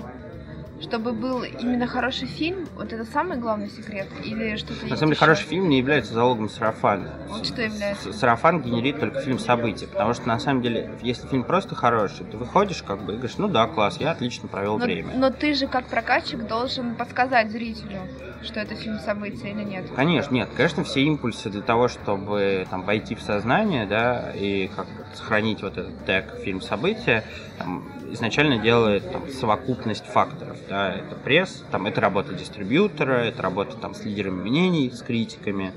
Чтобы 0.81 1.12
был 1.12 1.43
именно 1.43 1.87
хороший 1.87 2.29
фильм, 2.29 2.67
вот 2.77 2.93
это 2.93 3.05
самый 3.05 3.39
главный 3.39 3.71
секрет? 3.71 4.09
Или 4.25 4.57
что-то 4.57 4.87
На 4.87 4.97
самом 4.97 5.11
деле, 5.11 5.17
хороший 5.17 5.47
фильм 5.47 5.69
не 5.69 5.79
является 5.79 6.12
залогом 6.12 6.49
сарафана. 6.49 7.12
Что 7.43 7.62
является? 7.62 8.12
Сарафан 8.12 8.61
генерит 8.61 9.01
только 9.01 9.21
фильм 9.21 9.39
события, 9.39 9.87
потому 9.87 10.12
что 10.12 10.29
на 10.29 10.39
самом 10.39 10.62
деле, 10.62 10.91
если 11.03 11.27
фильм 11.29 11.45
просто 11.45 11.75
хороший, 11.75 12.27
ты 12.27 12.37
выходишь 12.37 12.83
как 12.83 13.03
бы 13.03 13.15
и 13.15 13.17
говоришь, 13.17 13.39
ну 13.39 13.49
да, 13.49 13.67
класс, 13.67 13.97
я 14.01 14.11
отлично 14.11 14.49
провел 14.49 14.79
но, 14.79 14.85
время. 14.85 15.12
Но 15.17 15.31
ты 15.31 15.55
же 15.55 15.67
как 15.67 15.87
прокатчик 15.87 16.47
должен 16.47 16.95
подсказать 16.95 17.51
зрителю, 17.51 18.01
что 18.43 18.61
это 18.61 18.75
фильм 18.75 18.99
события 18.99 19.51
или 19.51 19.62
нет. 19.62 19.87
Конечно, 19.97 20.35
нет, 20.35 20.51
конечно, 20.55 20.85
все 20.85 21.03
импульсы 21.03 21.49
для 21.49 21.62
того, 21.62 21.89
чтобы 21.89 22.67
там 22.71 22.83
войти 22.83 23.15
в 23.15 23.23
сознание, 23.23 23.87
да, 23.87 24.31
и 24.35 24.69
как 24.69 24.87
сохранить 25.15 25.62
вот 25.62 25.79
этот 25.79 26.05
тег 26.05 26.35
фильм 26.45 26.61
события, 26.61 27.25
там, 27.59 27.85
изначально 28.12 28.59
делает 28.59 29.11
там, 29.11 29.29
совокупность 29.29 30.07
факторов. 30.07 30.57
Да, 30.69 30.95
это 30.95 31.14
пресс, 31.16 31.64
там, 31.71 31.87
это 31.87 32.01
работа 32.01 32.35
дистрибьютора, 32.35 33.25
это 33.25 33.42
работа 33.42 33.77
там, 33.77 33.95
с 33.95 34.05
лидерами 34.05 34.42
мнений, 34.42 34.90
с 34.90 35.03
критиками, 35.03 35.73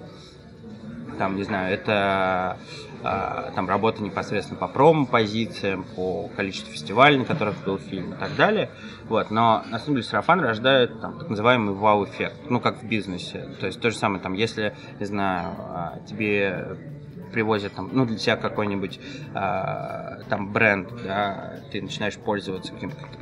там, 1.18 1.36
не 1.36 1.44
знаю, 1.44 1.74
это 1.74 2.58
а, 3.02 3.52
там 3.56 3.70
работа 3.70 4.04
непосредственно 4.04 4.60
по 4.60 4.68
промо-позициям, 4.68 5.86
по 5.96 6.30
количеству 6.36 6.72
фестивалей, 6.72 7.18
на 7.18 7.26
которых 7.26 7.64
был 7.64 7.78
фильм 7.78 8.14
и 8.14 8.16
так 8.16 8.36
далее. 8.36 8.70
Вот. 9.06 9.32
Но 9.32 9.64
на 9.70 9.80
самом 9.80 9.96
деле 9.96 10.04
сарафан 10.04 10.42
рождает 10.42 11.00
там, 11.00 11.18
так 11.18 11.30
называемый 11.30 11.74
вау-эффект, 11.76 12.36
ну 12.50 12.60
как 12.60 12.82
в 12.82 12.88
бизнесе. 12.88 13.48
То 13.60 13.68
есть 13.68 13.80
то 13.80 13.90
же 13.90 13.98
самое, 13.98 14.22
там, 14.22 14.34
если, 14.34 14.76
не 15.00 15.06
знаю, 15.06 15.56
а, 15.60 16.00
тебе 16.08 16.78
привозят 17.32 17.74
там, 17.74 17.90
ну, 17.94 18.06
для 18.06 18.18
себя 18.18 18.36
какой-нибудь 18.36 19.00
э, 19.34 20.22
там 20.30 20.52
бренд, 20.52 20.90
да, 21.04 21.60
ты 21.72 21.82
начинаешь 21.82 22.18
пользоваться 22.18 22.74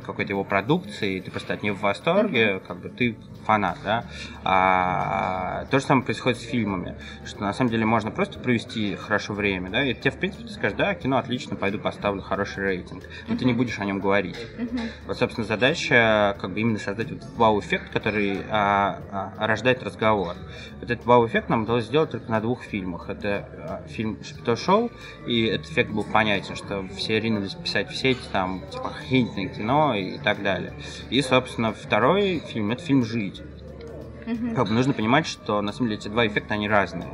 какой-то 0.04 0.32
его 0.32 0.44
продукцией, 0.44 1.20
ты 1.20 1.30
просто 1.30 1.54
от 1.54 1.62
нее 1.62 1.72
в 1.72 1.80
восторге, 1.80 2.60
как 2.66 2.78
бы 2.78 2.88
ты 2.88 3.16
фанат, 3.44 3.78
да. 3.84 4.04
А, 4.44 5.66
то 5.70 5.78
же 5.78 5.84
самое 5.84 6.04
происходит 6.04 6.38
с 6.38 6.42
фильмами, 6.42 6.96
что 7.24 7.40
на 7.40 7.52
самом 7.52 7.70
деле 7.70 7.84
можно 7.86 8.10
просто 8.10 8.38
провести 8.38 8.94
хорошо 8.96 9.32
время, 9.34 9.70
да, 9.70 9.84
и 9.84 9.94
тебе, 9.94 10.10
в 10.10 10.18
принципе, 10.18 10.44
ты 10.44 10.52
скажешь, 10.52 10.76
да, 10.76 10.94
кино 10.94 11.18
отлично, 11.18 11.56
пойду 11.56 11.78
поставлю 11.78 12.22
хороший 12.22 12.64
рейтинг, 12.64 13.04
но 13.28 13.36
ты 13.36 13.44
не 13.44 13.52
будешь 13.52 13.78
о 13.78 13.84
нем 13.84 14.00
говорить. 14.00 14.36
Вот, 15.06 15.18
собственно, 15.18 15.46
задача 15.46 16.36
как 16.40 16.52
бы 16.52 16.60
именно 16.60 16.78
создать 16.78 17.10
вот 17.10 17.22
вау-эффект, 17.36 17.90
который 17.90 18.40
а, 18.50 19.00
а, 19.10 19.46
рождает 19.46 19.82
разговор. 19.82 20.36
Вот 20.80 20.90
этот 20.90 21.04
вау-эффект 21.06 21.48
нам 21.48 21.62
удалось 21.62 21.84
сделать 21.84 22.10
только 22.10 22.30
на 22.30 22.40
двух 22.40 22.62
фильмах. 22.62 23.08
Это 23.08 23.48
а, 23.68 23.88
фильм 23.98 24.16
«Шапито 24.22 24.54
шоу», 24.54 24.90
и 25.26 25.46
этот 25.46 25.70
эффект 25.72 25.90
был 25.90 26.04
понятен, 26.04 26.54
что 26.54 26.86
все 26.96 27.18
ринулись 27.18 27.54
писать 27.54 27.90
в 27.90 27.96
сеть, 27.96 28.18
там, 28.32 28.62
типа, 28.70 28.90
охренительное 28.90 29.48
кино 29.48 29.94
и 29.94 30.18
так 30.18 30.42
далее. 30.42 30.72
И, 31.10 31.20
собственно, 31.20 31.72
второй 31.72 32.38
фильм— 32.38 32.70
это 32.72 32.82
фильм 32.82 33.04
«Жить». 33.04 33.42
Mm-hmm. 34.28 34.54
Как 34.54 34.68
бы 34.68 34.74
нужно 34.74 34.92
понимать, 34.92 35.26
что 35.26 35.60
на 35.62 35.72
самом 35.72 35.88
деле 35.88 36.00
эти 36.00 36.08
два 36.08 36.26
эффекта, 36.26 36.54
они 36.54 36.68
разные. 36.68 37.08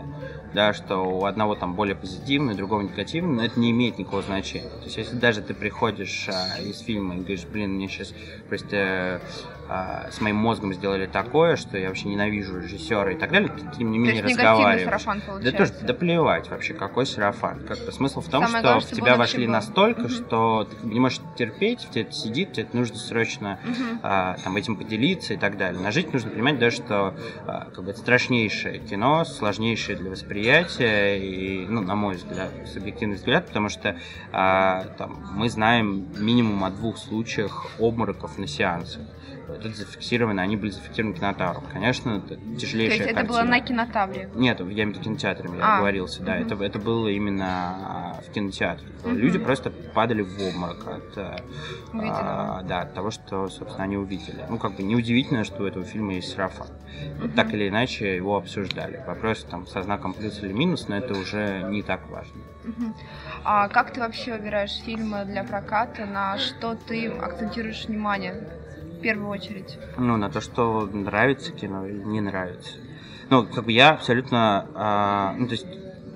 Да, 0.53 0.73
что 0.73 0.99
у 0.99 1.25
одного 1.25 1.55
там 1.55 1.75
более 1.75 1.97
позитивный, 1.97 2.55
у 2.55 2.57
другого 2.57 2.83
негативный, 2.83 3.35
но 3.37 3.45
это 3.45 3.59
не 3.59 3.71
имеет 3.71 3.99
никакого 3.99 4.23
значения. 4.23 4.69
То 4.69 4.85
есть, 4.85 4.97
если 4.97 5.17
даже 5.17 5.41
ты 5.43 5.55
приходишь 5.55 6.29
а, 6.29 6.61
из 6.61 6.81
фильма 6.81 7.15
и 7.15 7.19
говоришь, 7.19 7.45
блин, 7.45 7.75
мне 7.75 7.89
сейчас 7.89 8.15
просто 8.49 9.21
а, 9.69 10.09
с 10.11 10.21
моим 10.21 10.37
мозгом 10.37 10.75
сделали 10.75 11.07
такое, 11.07 11.57
что 11.57 11.79
я 11.79 11.89
вообще 11.89 12.09
ненавижу 12.09 12.59
режиссера 12.59 13.11
и 13.13 13.17
так 13.17 13.31
далее, 13.31 13.51
ты, 13.51 13.79
тем 13.79 13.91
не 13.91 13.99
менее 13.99 14.23
разговариваешь. 14.23 14.85
сарафан 14.85 15.21
получается. 15.23 15.53
Да 15.53 15.59
тоже, 15.59 15.87
да 15.87 15.95
плевать 15.95 16.51
вообще, 16.51 16.75
какой 16.75 17.07
сарафан. 17.07 17.61
Как 17.61 17.79
бы 17.79 17.91
смысл 17.93 18.21
в 18.21 18.29
том, 18.29 18.45
Самое 18.45 18.63
что 18.63 18.73
главное, 18.73 18.87
в 18.87 18.91
тебя 18.91 19.17
вошли 19.17 19.47
настолько, 19.47 20.03
угу. 20.03 20.09
что 20.11 20.69
ты 20.71 20.87
не 20.87 21.01
можешь 21.01 21.21
терпеть, 21.37 21.85
в 21.85 21.91
тебе 21.91 22.03
это 22.03 22.13
сидит, 22.13 22.53
тебе 22.53 22.65
это 22.65 22.77
нужно 22.77 22.97
срочно 22.97 23.59
угу. 23.65 24.01
а, 24.03 24.37
там 24.45 24.57
этим 24.57 24.77
поделиться 24.77 25.35
и 25.35 25.37
так 25.37 25.57
далее. 25.57 25.81
На 25.81 25.91
жить 25.93 26.13
нужно 26.13 26.31
понимать, 26.31 26.59
да, 26.59 26.71
что 26.71 27.15
а, 27.47 27.69
как 27.75 27.85
бы 27.85 27.93
это 27.93 28.01
страшнейшее 28.01 28.81
кино, 28.81 29.25
сложнейшее 29.25 29.97
для 29.97 30.11
восприятия 30.11 31.17
и, 31.17 31.67
ну, 31.67 31.81
на 31.81 31.95
мой 31.95 32.17
взгляд, 32.17 32.51
субъективный 32.67 33.17
взгляд, 33.17 33.47
потому 33.47 33.71
что 33.71 33.97
а, 34.31 34.85
там, 34.99 35.27
мы 35.33 35.49
знаем 35.49 36.07
минимум 36.19 36.65
о 36.65 36.71
двух 36.71 36.99
случаях 36.99 37.67
обмороков 37.79 38.37
на 38.37 38.47
сеансах 38.47 39.03
тут 39.47 39.77
зафиксированы, 39.77 40.41
они 40.41 40.57
были 40.57 40.71
зафиксированы 40.71 41.17
кинотавром. 41.17 41.65
Конечно, 41.73 42.23
это 42.25 42.37
тяжелейшая 42.57 42.99
То 42.99 43.05
есть 43.05 43.11
это 43.11 43.15
картина. 43.15 43.29
было 43.29 43.43
на 43.43 43.61
кинотавре? 43.61 44.31
Нет, 44.35 44.61
в 44.61 44.69
виду 44.69 45.01
кинотеатре, 45.01 45.51
я 45.57 45.65
а. 45.65 45.77
оговорился, 45.77 46.23
да. 46.23 46.35
Угу. 46.35 46.43
Это, 46.43 46.65
это 46.65 46.79
было 46.79 47.09
именно 47.09 47.47
а, 47.47 48.21
в 48.27 48.33
кинотеатре. 48.33 48.87
Угу. 49.05 49.11
Люди 49.11 49.39
просто 49.39 49.71
падали 49.71 50.23
в 50.23 50.41
обморок 50.41 50.87
от, 50.87 51.19
э, 51.19 51.37
а, 51.95 52.63
да, 52.63 52.83
от 52.83 52.95
того, 52.95 53.11
что, 53.11 53.49
собственно, 53.49 53.85
они 53.85 53.97
увидели. 53.97 54.45
Ну, 54.49 54.59
как 54.59 54.77
бы 54.77 54.83
неудивительно, 54.83 55.45
что 55.45 55.63
у 55.63 55.67
этого 55.67 55.85
фильма 55.85 56.15
есть 56.15 56.33
сарафан. 56.33 56.69
Угу. 57.19 57.29
Так 57.37 57.53
или 57.55 57.69
иначе 57.69 58.17
его 58.17 58.37
обсуждали. 58.37 59.03
Вопрос 59.07 59.45
там 59.51 59.67
со 59.67 59.83
знаком 59.83 60.15
плюс 60.15 60.43
или 60.43 60.53
минус, 60.53 60.89
но 60.89 60.97
это 60.97 61.15
уже 61.15 61.67
не 61.71 61.83
так 61.83 62.09
важно. 62.09 62.41
Угу. 62.65 62.95
А 63.45 63.69
как 63.69 63.93
ты 63.93 64.01
вообще 64.01 64.33
выбираешь 64.33 64.75
фильмы 64.85 65.25
для 65.25 65.45
проката? 65.45 66.07
На 66.07 66.39
что 66.39 66.75
ты 66.75 67.09
акцентируешь 67.09 67.85
внимание? 67.87 68.64
Первую 69.05 69.29
очередь? 69.29 69.79
Ну, 69.99 70.17
на 70.17 70.31
то, 70.31 70.41
что 70.41 70.87
нравится 70.87 71.53
кино 71.53 71.87
или 71.87 72.03
не 72.03 72.21
нравится. 72.21 72.73
Ну, 73.31 73.47
как 73.47 73.65
бы 73.65 73.73
я 73.73 73.91
абсолютно, 73.91 74.67
а, 74.75 75.35
ну, 75.39 75.47
то 75.47 75.53
есть, 75.53 75.67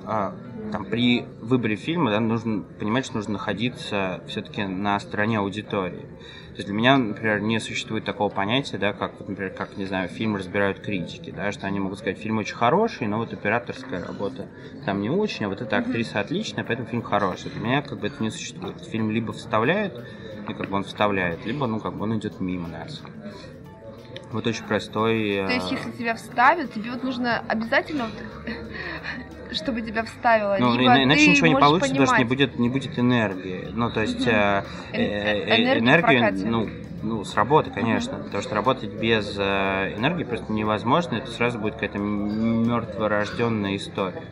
а, 0.04 0.34
там, 0.72 0.84
при 0.86 1.24
выборе 1.40 1.76
фильма, 1.76 2.10
да, 2.10 2.20
нужно 2.20 2.62
понимать, 2.62 3.04
что 3.04 3.16
нужно 3.16 3.34
находиться 3.34 4.22
все-таки 4.26 4.64
на 4.64 4.98
стороне 5.00 5.38
аудитории. 5.38 6.06
То 6.50 6.62
есть 6.62 6.66
для 6.66 6.74
меня, 6.74 6.96
например, 6.96 7.40
не 7.40 7.60
существует 7.60 8.04
такого 8.04 8.30
понятия, 8.30 8.78
да, 8.78 8.92
как, 8.92 9.12
например, 9.20 9.52
как, 9.52 9.76
не 9.76 9.84
знаю, 9.84 10.08
фильм 10.08 10.36
разбирают 10.36 10.80
критики, 10.80 11.30
да, 11.30 11.52
что 11.52 11.66
они 11.66 11.78
могут 11.78 11.98
сказать, 11.98 12.18
фильм 12.18 12.38
очень 12.38 12.56
хороший, 12.56 13.06
но 13.06 13.18
вот 13.18 13.32
операторская 13.32 14.04
работа 14.04 14.46
там 14.84 15.00
не 15.00 15.10
очень, 15.10 15.46
а 15.46 15.48
вот 15.48 15.60
эта 15.60 15.76
актриса 15.76 16.20
отличная, 16.20 16.64
поэтому 16.64 16.88
фильм 16.88 17.02
хороший. 17.02 17.50
Для 17.50 17.60
меня 17.60 17.82
как 17.82 18.00
бы 18.00 18.08
это 18.08 18.22
не 18.22 18.30
существует. 18.30 18.82
Фильм 18.86 19.10
либо 19.10 19.32
вставляет 19.32 20.04
и 20.48 20.54
как 20.54 20.68
бы 20.68 20.76
он 20.76 20.84
вставляет, 20.84 21.44
либо, 21.44 21.66
ну, 21.66 21.80
как 21.80 21.94
бы 21.94 22.04
он 22.04 22.18
идет 22.18 22.40
мимо 22.40 22.68
нас. 22.68 23.02
Вот 24.32 24.46
очень 24.46 24.64
простой... 24.64 25.36
То 25.46 25.52
есть, 25.52 25.72
э, 25.72 25.76
если 25.76 25.90
тебя 25.92 26.14
вставят, 26.14 26.72
тебе 26.72 26.90
вот 26.90 27.02
нужно 27.02 27.42
обязательно, 27.48 28.08
чтобы 29.52 29.80
тебя 29.80 30.04
вставило, 30.04 30.56
ну, 30.58 30.76
либо 30.76 31.02
иначе 31.02 31.30
ничего 31.30 31.46
не 31.46 31.54
получится, 31.54 31.90
понимать. 31.90 32.08
потому 32.08 32.08
что 32.08 32.18
не 32.18 32.24
будет, 32.24 32.58
не 32.58 32.68
будет 32.68 32.98
энергии. 32.98 33.68
Ну, 33.72 33.90
то 33.90 34.02
есть, 34.02 34.20
угу. 34.20 34.30
э, 34.30 34.64
э, 34.92 35.78
энергию, 35.78 36.50
ну, 36.50 36.68
ну, 37.02 37.24
с 37.24 37.34
работы, 37.34 37.70
конечно, 37.70 38.18
потому 38.18 38.42
что 38.42 38.54
работать 38.54 38.92
без 38.92 39.36
э, 39.38 39.94
энергии 39.96 40.24
просто 40.24 40.52
невозможно, 40.52 41.16
это 41.16 41.30
сразу 41.30 41.58
будет 41.58 41.74
какая-то 41.74 41.98
мертворожденная 41.98 43.76
история. 43.76 44.24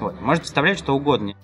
Вот. 0.00 0.20
Может 0.20 0.44
вставлять 0.44 0.78
что 0.78 0.94
угодно. 0.94 1.34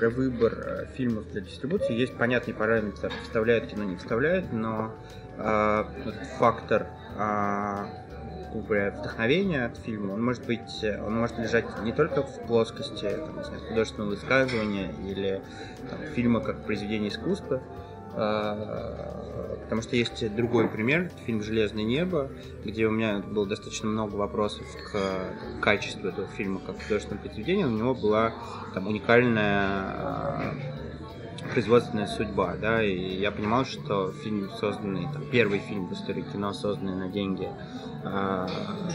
Про 0.00 0.08
выбор 0.08 0.54
э, 0.64 0.86
фильмов 0.96 1.30
для 1.30 1.42
дистрибуции. 1.42 1.92
Есть 1.92 2.16
понятный 2.16 2.54
параметр, 2.54 3.12
вставляют 3.22 3.66
кино, 3.66 3.84
не 3.84 3.96
вставляют, 3.96 4.50
но 4.50 4.94
э, 5.36 5.84
фактор 6.38 6.86
э, 7.18 7.84
вдохновения 8.54 9.66
от 9.66 9.76
фильма, 9.76 10.14
он 10.14 10.24
может 10.24 10.46
быть, 10.46 10.82
он 10.82 11.18
может 11.18 11.38
лежать 11.38 11.66
не 11.82 11.92
только 11.92 12.22
в 12.22 12.46
плоскости 12.46 13.10
там, 13.10 13.44
знаю, 13.44 13.60
художественного 13.68 14.10
высказывания 14.10 14.90
или 15.06 15.42
там, 15.90 15.98
фильма 16.14 16.40
как 16.40 16.64
произведения 16.64 17.08
искусства, 17.08 17.62
потому 18.12 19.82
что 19.82 19.94
есть 19.96 20.34
другой 20.34 20.68
пример, 20.68 21.10
фильм 21.26 21.42
«Железное 21.42 21.84
небо», 21.84 22.28
где 22.64 22.86
у 22.86 22.90
меня 22.90 23.18
было 23.18 23.46
достаточно 23.46 23.88
много 23.88 24.16
вопросов 24.16 24.66
к 24.90 25.60
качеству 25.62 26.08
этого 26.08 26.26
фильма 26.28 26.60
как 26.60 26.82
художественного 26.82 27.22
произведения. 27.22 27.66
У 27.66 27.70
него 27.70 27.94
была 27.94 28.34
там 28.74 28.88
уникальная 28.88 29.46
а, 29.46 30.54
производственная 31.52 32.06
судьба, 32.06 32.56
да, 32.60 32.82
и 32.82 33.16
я 33.16 33.30
понимал, 33.30 33.64
что 33.64 34.12
фильм, 34.12 34.50
созданный, 34.58 35.06
там, 35.12 35.24
первый 35.30 35.60
фильм 35.60 35.86
в 35.86 35.92
истории 35.92 36.22
кино, 36.22 36.52
созданный 36.52 36.94
на 36.94 37.08
деньги 37.08 37.48
э, 38.04 38.46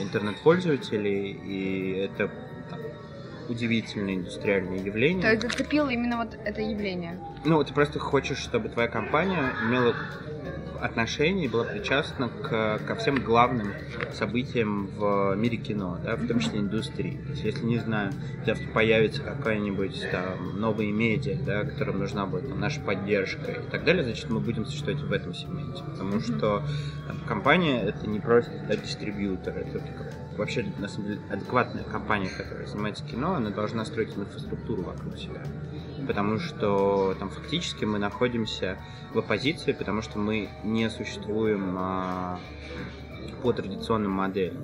интернет-пользователей, 0.01 1.32
и 1.32 1.91
это 1.99 2.30
удивительное 3.49 4.15
индустриальное 4.15 4.79
явление. 4.79 5.21
То 5.21 5.31
есть 5.31 5.41
зацепило 5.41 5.89
именно 5.89 6.17
вот 6.17 6.38
это 6.45 6.62
явление? 6.62 7.19
Ну, 7.43 7.63
ты 7.63 7.73
просто 7.73 7.99
хочешь, 7.99 8.38
чтобы 8.38 8.69
твоя 8.69 8.88
компания 8.88 9.53
имела 9.67 9.95
отношение 10.81 11.45
и 11.45 11.47
была 11.47 11.63
причастна 11.63 12.29
к, 12.29 12.79
ко 12.86 12.95
всем 12.95 13.23
главным 13.23 13.73
событиям 14.13 14.88
в 14.88 15.36
мире 15.36 15.58
кино, 15.58 15.97
да, 16.03 16.15
в 16.15 16.27
том 16.27 16.39
числе 16.39 16.60
индустрии. 16.60 17.17
То 17.25 17.31
есть, 17.31 17.43
если, 17.43 17.65
не 17.65 17.79
знаю, 17.79 18.12
завтра 18.45 18.67
появится 18.67 19.21
какая-нибудь 19.21 20.08
там 20.12 20.60
новая 20.60 20.91
медиа, 20.91 21.38
да, 21.45 21.63
которым 21.63 21.99
нужна 21.99 22.25
будет 22.25 22.49
там, 22.49 22.60
наша 22.60 22.81
поддержка 22.81 23.51
и 23.51 23.69
так 23.69 23.84
далее, 23.84 24.03
значит, 24.03 24.29
мы 24.29 24.39
будем 24.39 24.65
существовать 24.65 25.01
в 25.01 25.12
этом 25.12 25.34
сегменте. 25.34 25.84
Потому 25.84 26.19
что 26.19 26.63
там, 27.08 27.19
компания 27.27 27.81
это 27.81 28.08
не 28.08 28.19
просто 28.19 28.51
да, 28.67 28.75
дистрибьютор, 28.75 29.58
это 29.58 29.81
вообще, 30.37 30.65
на 30.79 30.87
самом 30.87 31.07
деле, 31.07 31.21
адекватная 31.29 31.83
компания, 31.83 32.29
которая 32.29 32.67
занимается 32.67 33.03
кино, 33.05 33.35
она 33.35 33.49
должна 33.49 33.85
строить 33.85 34.17
инфраструктуру 34.17 34.83
вокруг 34.83 35.17
себя. 35.17 35.41
Потому 36.07 36.39
что 36.39 37.15
там 37.19 37.29
фактически 37.29 37.85
мы 37.85 37.97
находимся 37.97 38.77
в 39.13 39.19
оппозиции, 39.19 39.71
потому 39.71 40.01
что 40.01 40.19
мы 40.19 40.49
не 40.63 40.89
существуем 40.89 41.75
а, 41.77 42.39
по 43.41 43.53
традиционным 43.53 44.11
моделям. 44.11 44.63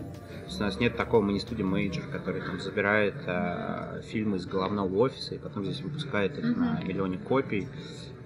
у 0.56 0.60
нас 0.60 0.80
нет 0.80 0.98
такого, 0.98 1.22
мы 1.22 1.34
не 1.34 1.40
студия 1.40 1.66
major, 1.66 2.06
который 2.12 2.42
там 2.42 2.60
забирает 2.60 3.16
а, 3.26 4.02
фильмы 4.04 4.38
из 4.38 4.46
головного 4.46 4.96
офиса 4.98 5.36
и 5.36 5.40
потом 5.40 5.64
здесь 5.64 5.82
выпускает 5.82 6.38
их 6.38 6.46
mm-hmm. 6.46 6.58
на 6.58 6.84
миллионе 6.84 7.18
копий 7.18 7.68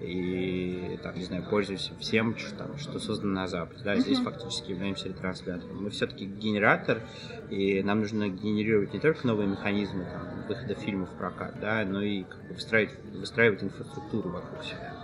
и, 0.00 0.98
там, 1.02 1.16
не 1.16 1.24
знаю, 1.24 1.44
пользуюсь 1.48 1.90
всем, 2.00 2.36
что, 2.36 2.54
там, 2.56 2.78
что 2.78 2.98
создано 2.98 3.32
на 3.32 3.46
Западе. 3.46 3.82
Да, 3.84 3.96
здесь 3.96 4.18
фактически 4.18 4.70
являемся 4.70 5.08
ретранслятором. 5.08 5.82
Мы 5.82 5.90
все-таки 5.90 6.26
генератор, 6.26 7.02
и 7.50 7.82
нам 7.82 8.00
нужно 8.00 8.28
генерировать 8.28 8.92
не 8.92 9.00
только 9.00 9.26
новые 9.26 9.48
механизмы 9.48 10.04
там, 10.04 10.46
выхода 10.48 10.74
фильмов 10.74 11.10
в 11.10 11.16
прокат, 11.16 11.58
да, 11.60 11.84
но 11.84 12.02
и 12.02 12.24
как 12.24 12.42
бы, 12.48 12.54
выстраивать, 12.54 12.94
выстраивать 13.14 13.62
инфраструктуру 13.62 14.30
вокруг 14.30 14.64
себя. 14.64 14.95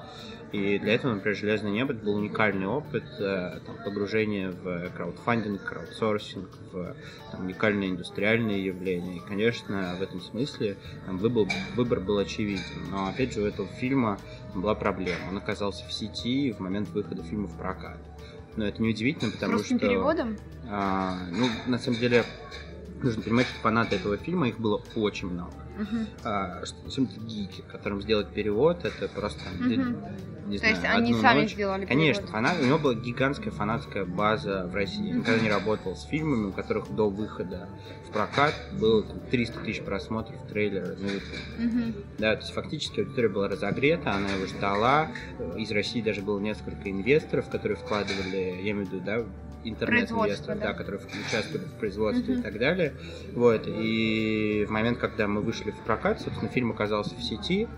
И 0.52 0.78
для 0.78 0.94
этого, 0.94 1.14
например, 1.14 1.36
«Железное 1.36 1.72
небо» 1.72 1.94
это 1.94 2.04
был 2.04 2.16
уникальный 2.16 2.66
опыт 2.66 3.04
э, 3.18 3.58
там, 3.64 3.76
погружения 3.82 4.50
в 4.50 4.90
краудфандинг, 4.90 5.64
краудсорсинг, 5.64 6.48
в 6.70 6.94
там, 7.30 7.44
уникальные 7.46 7.90
индустриальные 7.90 8.62
явления. 8.66 9.16
И, 9.16 9.20
конечно, 9.20 9.96
в 9.98 10.02
этом 10.02 10.20
смысле 10.20 10.76
там, 11.06 11.16
выбор, 11.16 11.48
выбор 11.74 12.00
был 12.00 12.18
очевиден. 12.18 12.62
Но, 12.90 13.08
опять 13.08 13.32
же, 13.32 13.40
у 13.40 13.46
этого 13.46 13.66
фильма 13.66 14.18
была 14.54 14.74
проблема. 14.74 15.20
Он 15.30 15.38
оказался 15.38 15.86
в 15.86 15.92
сети 15.92 16.52
в 16.52 16.60
момент 16.60 16.90
выхода 16.90 17.22
фильма 17.22 17.48
в 17.48 17.56
прокат. 17.56 17.98
Но 18.56 18.66
это 18.66 18.82
неудивительно, 18.82 19.30
потому 19.30 19.54
Русским 19.54 19.78
что... 19.78 19.88
переводом? 19.88 20.36
А, 20.68 21.16
ну, 21.30 21.48
на 21.66 21.78
самом 21.78 21.98
деле, 21.98 22.24
нужно 23.02 23.22
понимать, 23.22 23.46
что 23.46 23.60
фанаты 23.60 23.96
этого 23.96 24.16
фильма, 24.16 24.48
их 24.48 24.58
было 24.58 24.82
очень 24.94 25.28
много. 25.28 25.52
Uh-huh. 25.78 26.06
А, 26.24 26.64
что, 26.66 27.02
гики, 27.02 27.62
которым 27.70 28.02
сделать 28.02 28.28
перевод, 28.28 28.84
это 28.84 29.08
просто 29.08 29.40
uh-huh 29.58 30.32
не 30.46 30.58
То 30.58 30.66
знаю, 30.66 30.74
есть 30.74 30.86
они 30.86 31.14
сами 31.14 31.40
ночь. 31.42 31.52
сделали 31.52 31.84
Конечно, 31.86 32.26
фанат, 32.26 32.56
у 32.60 32.64
него 32.64 32.78
была 32.78 32.94
гигантская 32.94 33.52
фанатская 33.52 34.04
база 34.04 34.66
в 34.66 34.74
России. 34.74 35.08
Я 35.08 35.14
никогда 35.14 35.40
не 35.40 35.50
работал 35.50 35.96
с 35.96 36.04
фильмами, 36.04 36.46
у 36.46 36.52
которых 36.52 36.94
до 36.94 37.08
выхода 37.08 37.68
в 38.08 38.12
прокат 38.12 38.54
было 38.78 39.02
там, 39.02 39.20
300 39.30 39.60
тысяч 39.60 39.82
просмотров 39.82 40.36
трейлера 40.48 40.94
на 40.96 41.06
YouTube. 41.06 41.96
Да, 42.18 42.34
то 42.34 42.42
есть 42.42 42.52
фактически 42.52 43.00
аудитория 43.00 43.28
была 43.28 43.48
разогрета, 43.48 44.12
она 44.12 44.28
его 44.30 44.46
ждала. 44.46 45.08
Из 45.56 45.70
России 45.70 46.02
даже 46.02 46.22
было 46.22 46.38
несколько 46.38 46.90
инвесторов, 46.90 47.48
которые 47.48 47.76
вкладывали, 47.76 48.60
я 48.62 48.70
имею 48.72 48.86
в 48.86 48.92
виду, 48.92 49.00
да, 49.04 49.24
интернет-инвесторов, 49.64 50.58
да? 50.58 50.68
да, 50.68 50.74
которые 50.74 51.00
участвовали 51.28 51.66
в 51.66 51.74
производстве 51.74 52.34
uh-huh. 52.34 52.38
и 52.40 52.42
так 52.42 52.58
далее. 52.58 52.91
Вот, 53.34 53.66
и 53.66 54.64
в 54.68 54.70
момент, 54.70 54.98
когда 54.98 55.26
мы 55.26 55.40
вышли 55.40 55.70
в 55.70 55.78
прокат, 55.84 56.20
собственно, 56.20 56.50
фильм 56.50 56.70
оказался 56.70 57.14
в 57.14 57.22
сети, 57.22 57.68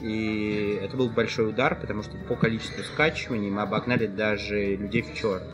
и 0.00 0.78
это 0.82 0.96
был 0.96 1.10
большой 1.10 1.50
удар, 1.50 1.78
потому 1.78 2.02
что 2.02 2.16
по 2.28 2.34
количеству 2.34 2.82
скачиваний 2.82 3.50
мы 3.50 3.62
обогнали 3.62 4.06
даже 4.06 4.76
людей 4.76 5.02
в 5.02 5.14
черном 5.14 5.52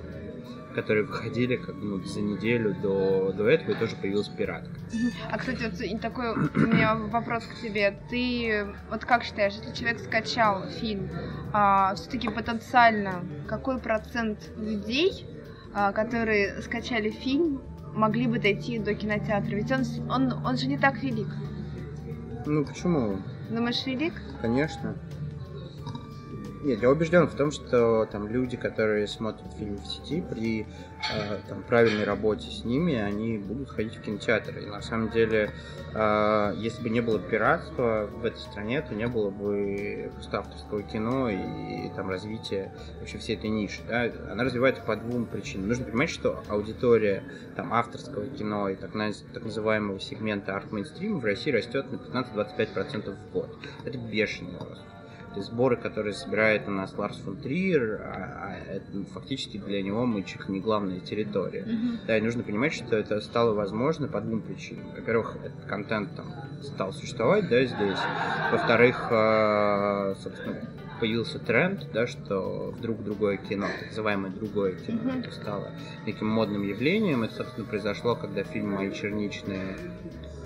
которые 0.78 1.06
выходили 1.06 1.56
как 1.56 1.74
ну, 1.74 2.00
за 2.04 2.20
неделю 2.20 2.72
до, 2.72 3.32
до 3.32 3.48
этого, 3.48 3.72
и 3.72 3.74
тоже 3.74 3.96
появилась 3.96 4.28
пиратка. 4.28 4.70
А, 5.28 5.36
кстати, 5.36 5.64
вот 5.64 6.00
такой 6.00 6.34
у 6.34 6.58
меня 6.66 6.94
вопрос 6.94 7.42
к 7.44 7.60
тебе. 7.60 7.98
Ты 8.10 8.66
вот 8.88 9.04
как 9.04 9.24
считаешь, 9.24 9.54
если 9.54 9.72
человек 9.74 9.98
скачал 9.98 10.68
фильм, 10.68 11.10
а, 11.52 11.96
все-таки 11.96 12.28
потенциально 12.28 13.24
какой 13.48 13.80
процент 13.80 14.38
людей, 14.56 15.26
а, 15.74 15.90
которые 15.92 16.62
скачали 16.62 17.10
фильм, 17.10 17.60
могли 17.98 18.26
бы 18.26 18.38
дойти 18.38 18.78
до 18.78 18.94
кинотеатра? 18.94 19.54
Ведь 19.54 19.70
он, 19.70 19.82
он, 20.10 20.32
он 20.46 20.56
же 20.56 20.66
не 20.66 20.78
так 20.78 21.02
велик. 21.02 21.28
Ну 22.46 22.64
почему? 22.64 23.18
Думаешь, 23.50 23.84
велик? 23.84 24.14
Конечно. 24.40 24.94
Нет, 26.60 26.82
я 26.82 26.90
убежден 26.90 27.28
в 27.28 27.34
том, 27.36 27.52
что 27.52 28.06
там 28.06 28.26
люди, 28.26 28.56
которые 28.56 29.06
смотрят 29.06 29.52
фильм 29.54 29.76
в 29.76 29.86
сети, 29.86 30.20
при 30.20 30.66
э, 31.12 31.38
там, 31.48 31.62
правильной 31.62 32.04
работе 32.04 32.50
с 32.50 32.64
ними, 32.64 32.94
они 32.94 33.38
будут 33.38 33.70
ходить 33.70 33.94
в 33.94 34.02
кинотеатры. 34.02 34.64
И 34.64 34.66
на 34.66 34.82
самом 34.82 35.10
деле, 35.10 35.50
э, 35.94 36.54
если 36.56 36.82
бы 36.82 36.90
не 36.90 37.00
было 37.00 37.20
пиратства 37.20 38.08
в 38.12 38.24
этой 38.24 38.38
стране, 38.38 38.82
то 38.82 38.94
не 38.94 39.06
было 39.06 39.30
бы 39.30 40.10
авторского 40.32 40.82
кино 40.82 41.30
и, 41.30 41.36
и 41.36 41.90
там 41.94 42.10
развития 42.10 42.72
вообще 42.98 43.18
всей 43.18 43.36
этой 43.36 43.50
ниши. 43.50 43.80
Да? 43.86 44.10
Она 44.30 44.42
развивается 44.42 44.82
по 44.82 44.96
двум 44.96 45.26
причинам. 45.26 45.68
Нужно 45.68 45.84
понимать, 45.84 46.10
что 46.10 46.42
аудитория 46.48 47.22
там, 47.54 47.72
авторского 47.72 48.26
кино 48.26 48.68
и 48.68 48.74
так, 48.74 48.90
так 49.32 49.44
называемого 49.44 50.00
сегмента 50.00 50.56
арт-мейнстрима 50.56 51.18
в 51.18 51.24
России 51.24 51.52
растет 51.52 51.86
на 51.92 51.96
15-25% 51.96 53.14
в 53.14 53.32
год. 53.32 53.56
Это 53.84 53.96
бешеный 53.96 54.58
рост 54.58 54.82
сборы, 55.36 55.76
которые 55.76 56.14
собирает 56.14 56.68
у 56.68 56.70
нас 56.70 56.96
Ларс 56.96 57.16
фон 57.18 57.36
Триер, 57.36 58.00
а, 58.02 58.38
а 58.42 58.72
это, 58.72 58.86
ну, 58.92 59.04
фактически 59.04 59.58
для 59.58 59.82
него 59.82 60.06
мы 60.06 60.20
ли 60.20 60.26
не 60.48 60.60
главная 60.60 61.00
территория. 61.00 61.62
Mm-hmm. 61.62 62.06
Да, 62.06 62.18
и 62.18 62.20
нужно 62.20 62.42
понимать, 62.42 62.74
что 62.74 62.96
это 62.96 63.20
стало 63.20 63.54
возможно 63.54 64.08
по 64.08 64.20
двум 64.20 64.40
причинам. 64.40 64.86
Во-первых, 64.96 65.36
этот 65.44 65.64
контент 65.66 66.14
там 66.16 66.32
стал 66.62 66.92
существовать, 66.92 67.48
да, 67.48 67.64
здесь. 67.64 67.98
Во-вторых, 68.52 69.08
э, 69.10 70.14
собственно, 70.22 70.56
появился 71.00 71.38
тренд, 71.38 71.86
да, 71.92 72.06
что 72.06 72.74
вдруг 72.76 73.02
другое 73.04 73.36
кино, 73.36 73.66
так 73.66 73.88
называемое 73.88 74.30
другое 74.30 74.74
кино, 74.74 74.98
mm-hmm. 75.02 75.20
это 75.20 75.30
стало 75.32 75.70
неким 76.06 76.26
модным 76.26 76.62
явлением. 76.62 77.22
Это, 77.22 77.34
собственно, 77.34 77.66
произошло, 77.66 78.16
когда 78.16 78.42
фильм 78.42 78.72
«Мои 78.72 78.92
черничные 78.92 79.76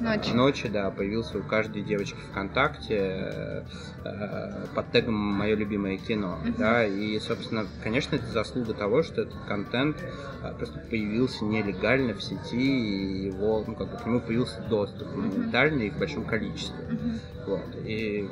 Ночи. 0.02 0.32
Ночи, 0.32 0.68
да, 0.68 0.90
появился 0.90 1.38
у 1.38 1.42
каждой 1.42 1.82
девочки 1.82 2.16
ВКонтакте 2.30 2.96
э, 2.98 3.62
э, 4.04 4.66
под 4.74 4.90
тегом 4.90 5.14
«Мое 5.14 5.54
любимое 5.54 5.96
кино». 5.96 6.40
Uh-huh. 6.44 6.54
Да, 6.58 6.84
и, 6.84 7.20
собственно, 7.20 7.66
конечно, 7.84 8.16
это 8.16 8.26
заслуга 8.26 8.74
того, 8.74 9.04
что 9.04 9.22
этот 9.22 9.38
контент 9.46 9.96
э, 10.42 10.52
просто 10.58 10.80
появился 10.80 11.44
нелегально 11.44 12.14
в 12.14 12.22
сети, 12.22 12.56
и 12.56 13.26
его, 13.26 13.62
ну, 13.64 13.76
как 13.76 13.92
бы 13.92 13.96
к 13.96 14.04
нему 14.04 14.20
появился 14.20 14.60
доступ 14.68 15.14
моментально 15.14 15.82
uh-huh. 15.82 15.86
и 15.86 15.90
в 15.90 15.98
большом 15.98 16.24
количестве. 16.24 16.84
Uh-huh. 16.84 17.20
Вот. 17.46 17.76
И 17.86 18.28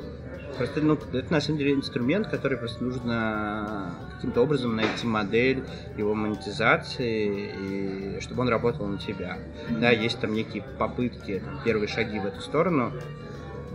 Просто, 0.57 0.81
ну, 0.81 0.95
это 0.95 1.31
на 1.31 1.41
самом 1.41 1.59
деле 1.59 1.73
инструмент, 1.73 2.27
который 2.27 2.57
просто 2.57 2.83
нужно 2.83 3.93
каким-то 4.15 4.41
образом 4.41 4.75
найти 4.75 5.07
модель 5.07 5.63
его 5.97 6.13
монетизации, 6.13 8.17
и 8.17 8.21
чтобы 8.21 8.41
он 8.41 8.49
работал 8.49 8.85
на 8.85 8.97
тебя. 8.97 9.37
Да, 9.69 9.89
есть 9.89 10.19
там 10.19 10.33
некие 10.33 10.63
попытки, 10.77 11.41
там, 11.43 11.59
первые 11.63 11.87
шаги 11.87 12.19
в 12.19 12.25
эту 12.25 12.41
сторону. 12.41 12.91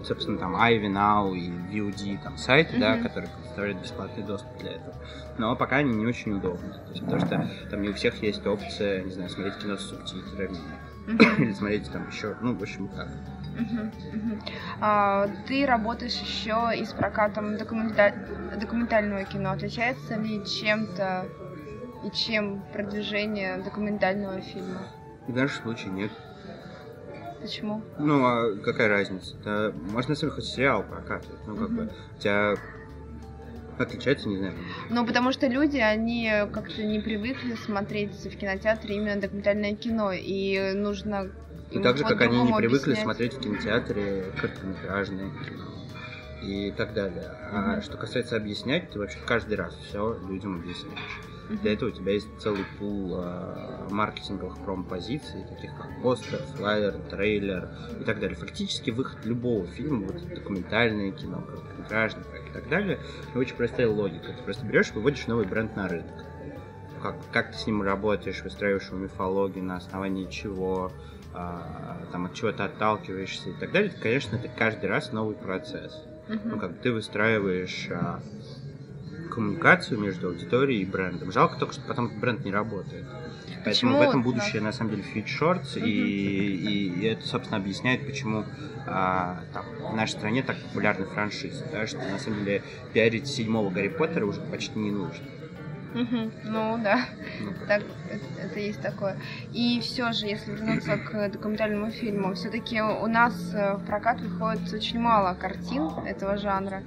собственно, 0.04 0.38
там 0.38 0.56
Ivy 0.56 0.92
Now 0.92 1.34
и 1.34 1.50
VOD, 1.50 2.22
там, 2.22 2.36
сайты, 2.36 2.76
mm-hmm. 2.76 2.80
да, 2.80 2.96
которые 2.98 3.30
предоставляют 3.30 3.82
бесплатный 3.82 4.22
доступ 4.22 4.58
для 4.58 4.72
этого. 4.72 4.94
Но 5.38 5.56
пока 5.56 5.76
они 5.76 5.94
не 5.94 6.06
очень 6.06 6.32
удобны. 6.32 6.72
То 6.72 6.92
есть, 6.92 7.04
потому 7.04 7.26
что 7.26 7.50
там 7.70 7.82
не 7.82 7.88
у 7.88 7.94
всех 7.94 8.22
есть 8.22 8.46
опция, 8.46 9.02
не 9.02 9.10
знаю, 9.10 9.30
смотреть 9.30 9.58
кино 9.58 9.76
с 9.76 9.82
субтитрами. 9.82 10.58
Mm-hmm. 11.06 11.42
Или 11.42 11.52
смотреть 11.52 11.90
там 11.90 12.08
еще, 12.08 12.36
ну, 12.40 12.54
в 12.54 12.62
общем, 12.62 12.88
так. 12.88 13.08
А, 14.80 15.28
ты 15.46 15.66
работаешь 15.66 16.18
еще 16.20 16.72
и 16.76 16.84
с 16.84 16.92
прокатом 16.92 17.56
документа... 17.56 18.14
документального 18.60 19.24
кино. 19.24 19.52
Отличается 19.52 20.16
ли 20.16 20.44
чем-то 20.44 21.26
и 22.04 22.10
чем 22.10 22.62
продвижение 22.72 23.58
документального 23.58 24.40
фильма? 24.40 24.88
В 25.26 25.34
нашем 25.34 25.62
случае 25.62 25.92
нет. 25.92 26.10
Почему? 27.40 27.82
Ну, 27.98 28.24
а 28.24 28.56
какая 28.62 28.88
разница? 28.88 29.36
Да, 29.44 29.72
можно, 29.92 30.14
деле, 30.14 30.32
хоть 30.32 30.44
сериал 30.44 30.82
прокатывать. 30.82 31.40
Ну, 31.46 31.56
как 31.56 31.68
угу. 31.68 31.74
бы, 31.74 31.90
у 32.16 32.20
тебя 32.20 32.54
отличается, 33.78 34.28
не 34.28 34.38
знаю. 34.38 34.54
Ну, 34.90 35.06
потому 35.06 35.32
что 35.32 35.46
люди, 35.46 35.78
они 35.78 36.30
как-то 36.52 36.82
не 36.82 37.00
привыкли 37.00 37.54
смотреть 37.54 38.12
в 38.24 38.36
кинотеатре 38.36 38.96
именно 38.96 39.20
документальное 39.20 39.74
кино, 39.74 40.12
и 40.12 40.72
нужно... 40.74 41.30
И 41.78 41.82
так 41.82 41.96
же, 41.96 42.04
как 42.04 42.20
они 42.20 42.42
не 42.42 42.52
привыкли 42.52 42.92
объяснять. 42.92 43.02
смотреть 43.02 43.34
в 43.34 43.40
кинотеатре 43.40 44.24
короткометражное 44.40 45.30
кино 45.30 45.64
и 46.42 46.70
так 46.76 46.94
далее. 46.94 47.30
А 47.52 47.76
mm 47.76 47.82
что 47.82 47.96
касается 47.96 48.36
объяснять, 48.36 48.90
ты 48.90 48.98
вообще 48.98 49.18
каждый 49.26 49.54
раз 49.54 49.74
все 49.76 50.18
людям 50.28 50.56
объясняешь. 50.60 51.20
Mm-hmm. 51.48 51.60
Для 51.60 51.72
этого 51.74 51.88
у 51.90 51.92
тебя 51.92 52.12
есть 52.12 52.28
целый 52.38 52.64
пул 52.78 53.14
э, 53.18 53.88
маркетинговых 53.90 54.58
промо-позиций, 54.58 55.44
таких 55.48 55.76
как 55.76 56.02
постер, 56.02 56.40
флайер, 56.56 56.94
трейлер 57.10 57.68
и 58.00 58.04
так 58.04 58.18
далее. 58.18 58.36
Фактически 58.36 58.90
выход 58.90 59.24
любого 59.24 59.66
фильма, 59.66 60.06
вот 60.06 60.28
документальное 60.28 61.12
кино, 61.12 61.42
короткометражный 61.42 62.24
проект 62.24 62.50
и 62.50 62.52
так 62.52 62.68
далее, 62.68 62.98
очень 63.34 63.54
простая 63.54 63.88
логика. 63.88 64.32
Ты 64.32 64.42
просто 64.42 64.66
берешь 64.66 64.90
и 64.90 64.94
выводишь 64.94 65.26
новый 65.28 65.46
бренд 65.46 65.76
на 65.76 65.88
рынок. 65.88 66.24
Как, 67.00 67.16
как 67.30 67.52
ты 67.52 67.58
с 67.58 67.66
ним 67.66 67.82
работаешь, 67.82 68.42
выстраиваешь 68.42 68.88
его 68.88 68.98
мифологию, 68.98 69.64
на 69.64 69.76
основании 69.76 70.28
чего, 70.28 70.90
там, 72.12 72.26
от 72.26 72.34
чего 72.34 72.52
ты 72.52 72.62
отталкиваешься 72.62 73.50
и 73.50 73.52
так 73.52 73.72
далее. 73.72 73.90
Это, 73.90 74.00
конечно, 74.00 74.36
это 74.36 74.48
каждый 74.48 74.86
раз 74.86 75.12
новый 75.12 75.36
процесс. 75.36 76.02
Uh-huh. 76.28 76.40
Ну, 76.44 76.58
как 76.58 76.78
ты 76.80 76.92
выстраиваешь 76.92 77.88
а, 77.90 78.20
коммуникацию 79.30 80.00
между 80.00 80.28
аудиторией 80.28 80.82
и 80.82 80.84
брендом. 80.84 81.30
Жалко 81.30 81.58
только, 81.58 81.74
что 81.74 81.82
потом 81.86 82.10
бренд 82.18 82.44
не 82.44 82.50
работает. 82.50 83.04
Почему? 83.64 83.92
Поэтому 83.92 83.98
в 83.98 84.00
этом 84.02 84.22
будущее, 84.22 84.62
на 84.62 84.72
самом 84.72 84.92
деле, 84.92 85.04
Feed 85.14 85.26
Shorts, 85.26 85.76
uh-huh. 85.76 85.84
и, 85.84 85.90
и, 85.90 87.00
и 87.00 87.04
это, 87.06 87.26
собственно, 87.26 87.58
объясняет, 87.58 88.06
почему 88.06 88.44
а, 88.86 89.40
там, 89.52 89.64
в 89.92 89.94
нашей 89.94 90.12
стране 90.12 90.42
так 90.42 90.56
популярны 90.56 91.06
франшизы, 91.06 91.64
да, 91.70 91.86
что, 91.86 91.98
на 91.98 92.18
самом 92.18 92.44
деле, 92.44 92.62
пиарить 92.92 93.26
седьмого 93.26 93.70
Гарри 93.70 93.88
Поттера 93.88 94.24
уже 94.24 94.40
почти 94.40 94.78
не 94.78 94.90
нужно. 94.90 95.24
Угу, 95.96 96.30
ну 96.44 96.78
да, 96.82 97.06
ну, 97.40 97.52
так, 97.66 97.82
это, 98.10 98.24
это 98.44 98.60
есть 98.60 98.82
такое. 98.82 99.16
И 99.54 99.80
все 99.80 100.12
же, 100.12 100.26
если 100.26 100.52
вернуться 100.52 100.98
к 100.98 101.30
документальному 101.30 101.90
фильму, 101.90 102.34
все-таки 102.34 102.82
у 102.82 103.06
нас 103.06 103.54
э, 103.54 103.76
в 103.76 103.86
прокат 103.86 104.20
выходит 104.20 104.70
очень 104.74 105.00
мало 105.00 105.34
картин 105.34 105.88
этого 106.06 106.36
жанра. 106.36 106.82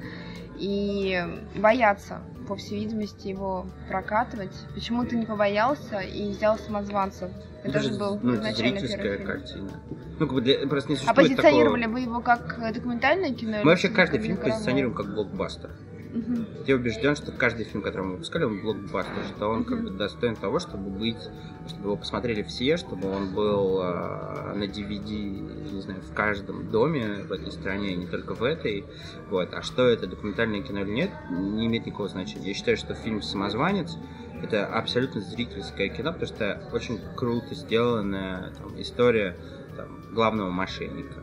И 0.60 1.24
боятся, 1.56 2.22
по 2.48 2.56
всей 2.56 2.82
видимости, 2.82 3.30
его 3.30 3.66
прокатывать. 3.88 4.54
Почему 4.76 5.06
ты 5.06 5.16
не 5.16 5.26
побоялся 5.26 6.00
и 6.00 6.30
взял 6.32 6.60
самозванцев? 6.60 7.32
Это, 7.64 7.82
же 7.82 7.98
был 7.98 8.20
ну, 8.22 8.36
изначально 8.36 8.80
первый 8.80 9.26
картина. 9.26 9.72
Ну, 10.20 10.26
как 10.28 10.34
бы 10.34 10.42
для, 10.42 10.68
просто 10.68 10.92
не 10.92 10.98
а 11.06 11.14
позиционировали 11.14 11.84
такого... 11.84 11.96
вы 11.96 12.02
его 12.02 12.20
как 12.22 12.60
документальное 12.74 13.34
кино? 13.34 13.58
Мы 13.64 13.72
вообще 13.72 13.90
каждый 13.90 14.20
фильм 14.20 14.38
позиционируем 14.38 14.94
как 14.94 15.14
блокбастер. 15.14 15.72
Угу. 16.14 16.66
Я 16.66 16.76
убежден, 16.76 17.16
что 17.16 17.32
каждый 17.32 17.66
фильм, 17.66 17.84
который 17.84 18.04
мы 18.04 18.12
выпускали, 18.14 18.44
он 18.44 18.62
блокбастер, 18.62 19.24
что 19.36 19.48
он 19.48 19.64
как 19.64 19.84
бы 19.84 19.92
достоин 19.92 20.36
того, 20.36 20.60
чтобы 20.60 20.90
быть, 20.90 21.30
чтобы 21.68 21.84
его 21.84 21.98
посмотрели 21.98 22.42
все, 22.42 22.78
чтобы 22.78 23.10
он 23.10 23.34
был 23.34 23.80
э, 23.82 24.54
на 24.56 24.64
DVD, 24.64 25.72
не 25.72 25.82
знаю, 25.82 26.02
в 26.02 26.14
каждом 26.14 26.72
доме 26.72 27.24
в 27.28 27.32
этой 27.32 27.52
стране, 27.52 27.96
не 27.96 28.08
только 28.08 28.34
в 28.34 28.44
этой. 28.44 28.86
Вот. 29.30 29.54
А 29.54 29.62
что 29.62 29.88
это, 29.88 30.08
документальное 30.08 30.62
кино 30.64 30.80
или 30.80 30.92
нет, 30.92 31.12
не 31.30 31.68
имеет 31.68 31.86
никакого 31.86 32.10
значения. 32.10 32.48
Я 32.48 32.54
считаю, 32.56 32.78
что 32.78 32.96
фильм 32.96 33.22
«Самозванец» 33.22 33.96
это 34.42 34.66
абсолютно 34.66 35.22
зрительское 35.22 35.90
кино, 35.90 36.14
потому 36.14 36.28
что 36.28 36.62
очень 36.72 37.00
круто 37.16 37.54
сделанная 37.54 38.52
там, 38.58 38.82
история 38.82 39.38
там, 39.76 40.14
главного 40.14 40.50
мошенника. 40.50 41.22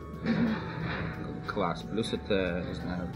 Класс. 1.47 1.83
Плюс 1.91 2.13
это, 2.13 2.63
не 2.67 2.75
знаю, 2.75 3.09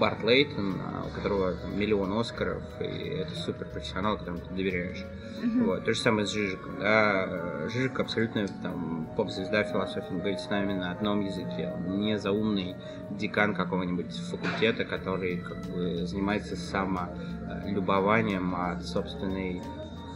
Барт 0.00 0.24
Лейтон, 0.24 0.80
а, 0.80 1.06
у 1.06 1.10
которого 1.14 1.52
там, 1.52 1.78
миллион 1.78 2.18
Оскаров, 2.18 2.62
и 2.80 2.84
это 2.84 3.34
супер 3.34 3.66
профессионал, 3.66 4.16
которому 4.16 4.40
ты 4.40 4.54
доверяешь. 4.54 5.04
Mm-hmm. 5.42 5.64
Вот. 5.64 5.84
То 5.84 5.92
же 5.92 6.00
самое 6.00 6.26
с 6.26 6.30
Жижиком. 6.32 6.80
Да? 6.80 7.68
Жижик 7.68 8.00
абсолютно 8.00 8.48
там 8.62 9.06
поп-звезда 9.14 9.62
философии, 9.64 10.08
он 10.10 10.20
говорит 10.20 10.40
с 10.40 10.48
нами 10.48 10.72
на 10.72 10.92
одном 10.92 11.20
языке. 11.20 11.70
Он 11.76 12.00
не 12.00 12.18
заумный 12.18 12.76
декан 13.10 13.54
какого-нибудь 13.54 14.16
факультета, 14.30 14.86
который 14.86 15.36
как 15.36 15.58
бы 15.66 16.06
занимается 16.06 16.56
самолюбованием 16.56 18.54
от 18.54 18.82
собственной 18.86 19.62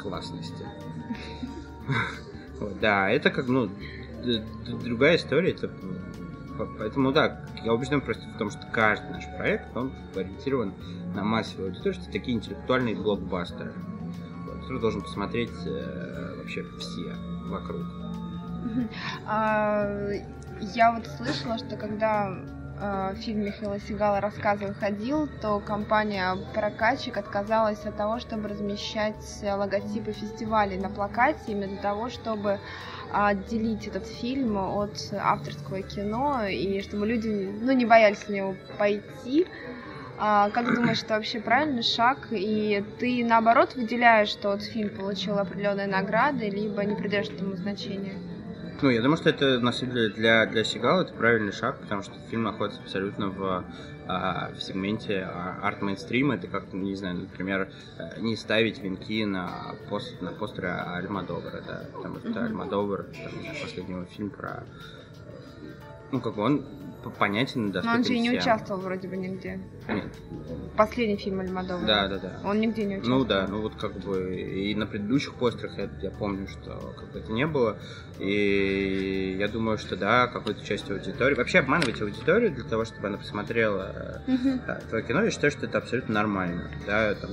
классности. 0.01 0.64
Да, 2.81 3.11
это 3.11 3.31
как, 3.31 3.49
ну, 3.49 3.68
другая 4.85 5.16
история, 5.16 5.51
это 5.51 5.70
Поэтому 6.79 7.12
да, 7.12 7.40
я 7.64 7.73
убежден 7.73 8.01
просто 8.01 8.23
в 8.29 8.38
том, 8.38 8.51
что 8.51 8.67
каждый 8.73 9.11
наш 9.11 9.27
проект, 9.37 9.77
он 9.77 9.93
ориентирован 10.14 10.73
на 11.14 11.25
массовую 11.25 11.69
аудиторию, 11.69 11.95
что 12.01 12.12
такие 12.12 12.37
интеллектуальные 12.37 12.95
блокбастеры, 12.95 13.73
которые 14.61 14.81
должен 14.81 15.03
посмотреть 15.03 15.51
э, 15.67 16.35
вообще 16.38 16.64
все 16.79 17.14
вокруг. 17.47 17.83
А, 19.27 20.09
я 20.61 20.93
вот 20.93 21.07
слышала, 21.07 21.59
что 21.59 21.77
когда 21.77 22.38
фильм 23.21 23.45
Михаила 23.45 23.79
Сигала 23.79 24.21
«Рассказ» 24.21 24.61
выходил, 24.61 25.29
то 25.41 25.61
компания 25.61 26.37
«Прокатчик» 26.55 27.17
отказалась 27.17 27.85
от 27.87 27.97
того, 27.97 28.19
чтобы 28.19 28.49
размещать 28.49 29.17
логотипы 29.43 30.13
фестивалей 30.13 30.77
на 30.79 30.91
плакате, 30.91 31.39
именно 31.47 31.69
для 31.69 31.79
того, 31.79 32.09
чтобы 32.09 32.59
отделить 33.13 33.87
этот 33.87 34.07
фильм 34.07 34.57
от 34.57 34.97
авторского 35.13 35.83
кино, 35.83 36.47
и 36.47 36.81
чтобы 36.83 37.07
люди 37.07 37.29
ну, 37.29 37.73
не 37.73 37.87
боялись 37.87 38.27
на 38.29 38.33
него 38.33 38.57
пойти. 38.77 39.47
А, 40.17 40.51
как 40.51 40.73
думаешь, 40.75 41.03
это 41.03 41.15
вообще 41.15 41.41
правильный 41.41 41.83
шаг? 41.83 42.29
И 42.31 42.85
ты 42.99 43.25
наоборот 43.25 43.75
выделяешь, 43.75 44.29
что 44.29 44.51
вот 44.51 44.63
фильм 44.63 44.91
получил 44.91 45.39
определенные 45.39 45.87
награды, 45.87 46.49
либо 46.49 46.85
не 46.85 46.95
придаешь 46.95 47.29
этому 47.29 47.57
значения? 47.57 48.15
Ну, 48.83 48.91
я 48.91 49.01
думаю, 49.01 49.17
что 49.17 49.31
это, 49.31 49.61
на 49.61 49.73
самом 49.73 49.95
деле, 49.95 50.09
для, 50.11 50.47
для 50.47 50.65
Сигала 50.65 51.03
это 51.03 51.15
правильный 51.15 51.53
шаг, 51.53 51.79
потому 51.81 52.03
что 52.03 52.13
фильм 52.29 52.43
находится 52.43 52.83
абсолютно 52.83 53.31
в, 53.31 53.65
а, 54.07 54.51
в 54.53 54.61
сегменте 54.61 55.23
а, 55.23 55.61
арт-мейнстрима. 55.63 56.35
Это 56.35 56.49
как, 56.49 56.73
не 56.73 56.95
знаю, 56.95 57.21
например, 57.21 57.71
э, 57.99 58.21
не 58.21 58.37
ставить 58.37 58.83
венки 58.83 59.25
на, 59.25 59.75
пост, 59.89 60.21
на 60.21 60.33
постеры 60.33 60.69
Альмадовара, 60.69 61.63
да, 61.67 61.85
потому 61.95 62.19
что 62.19 62.29
mm-hmm. 62.29 62.45
Альмадовар, 62.45 63.05
там, 63.05 63.33
последний 63.63 64.05
фильм 64.07 64.31
про... 64.31 64.65
Ну, 66.13 66.21
как 66.21 66.35
бы 66.35 66.43
он 66.43 66.67
понятен 67.11 67.69
и 67.69 67.73
доступен 67.73 67.93
Но 67.93 67.99
он 67.99 68.05
же 68.05 68.14
и 68.14 68.21
не 68.21 68.31
участвовал 68.31 68.81
вроде 68.81 69.09
бы 69.09 69.17
нигде. 69.17 69.61
Нет. 69.88 70.12
Последний 70.77 71.17
фильм 71.17 71.40
Альмадова. 71.40 71.81
Да, 71.87 72.09
да, 72.09 72.19
да. 72.19 72.40
Он 72.45 72.61
нигде 72.61 72.85
не 72.85 72.97
участвовал. 72.97 73.19
Ну 73.21 73.25
да, 73.25 73.47
ну 73.49 73.61
вот 73.62 73.75
как 73.77 73.93
бы 73.99 74.37
и 74.37 74.75
на 74.75 74.87
предыдущих 74.87 75.35
постерах 75.35 75.79
я, 75.79 75.88
я 76.03 76.11
помню, 76.11 76.49
что 76.49 76.95
как 76.99 77.12
бы 77.12 77.19
это 77.19 77.33
не 77.33 77.47
было. 77.47 77.79
И 78.19 79.37
я 79.38 79.49
думаю, 79.49 79.79
что 79.79 79.97
да, 79.97 80.27
какой-то 80.27 80.64
часть 80.64 80.90
аудитории. 80.90 81.35
Вообще 81.35 81.61
обманывать 81.61 82.01
аудиторию 82.01 82.53
для 82.53 82.64
того, 82.64 82.85
чтобы 82.85 83.09
она 83.09 83.19
посмотрела 83.19 84.23
uh-huh. 84.27 84.88
твое 84.88 85.05
кино, 85.05 85.23
я 85.23 85.31
считаю, 85.31 85.51
что 85.51 85.67
это 85.67 85.79
абсолютно 85.79 86.14
нормально. 86.14 86.71
Да, 86.87 87.14
там, 87.14 87.31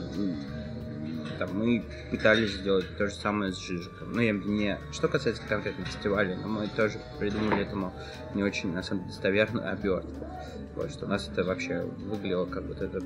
там, 1.42 1.58
мы 1.58 1.84
пытались 2.12 2.52
сделать 2.52 2.86
то 2.98 3.08
же 3.08 3.16
самое 3.16 3.52
с 3.52 3.58
Жижиком. 3.58 4.12
Ну, 4.14 4.22
я 4.22 4.32
не... 4.32 4.78
Что 4.92 5.08
касается 5.08 5.42
конкретно 5.50 5.86
фестиваля, 5.86 6.38
но 6.38 6.48
мы 6.48 6.68
тоже 6.68 7.00
придумали 7.18 7.64
этому 7.64 7.94
не 8.36 8.44
очень, 8.44 8.72
на 8.72 8.84
самом 8.84 9.02
деле, 9.02 9.14
достоверную 9.14 9.72
обертку. 9.72 10.28
Вот, 10.76 10.92
что 10.92 11.06
у 11.06 11.10
нас 11.10 11.28
это 11.28 11.44
вообще 11.44 11.82
выглядело 11.82 12.46
как 12.46 12.64
вот 12.64 12.82
это 12.82 13.02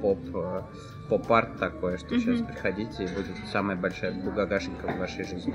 поп, 0.00 0.18
э, 0.34 0.62
поп-арт 1.08 1.58
такое, 1.58 1.98
что 1.98 2.14
mm-hmm. 2.14 2.20
сейчас 2.20 2.46
приходите 2.46 3.04
и 3.04 3.08
будет 3.08 3.36
самая 3.52 3.76
большая 3.76 4.12
бугагашенька 4.12 4.88
в 4.88 4.98
вашей 4.98 5.24
жизни. 5.24 5.54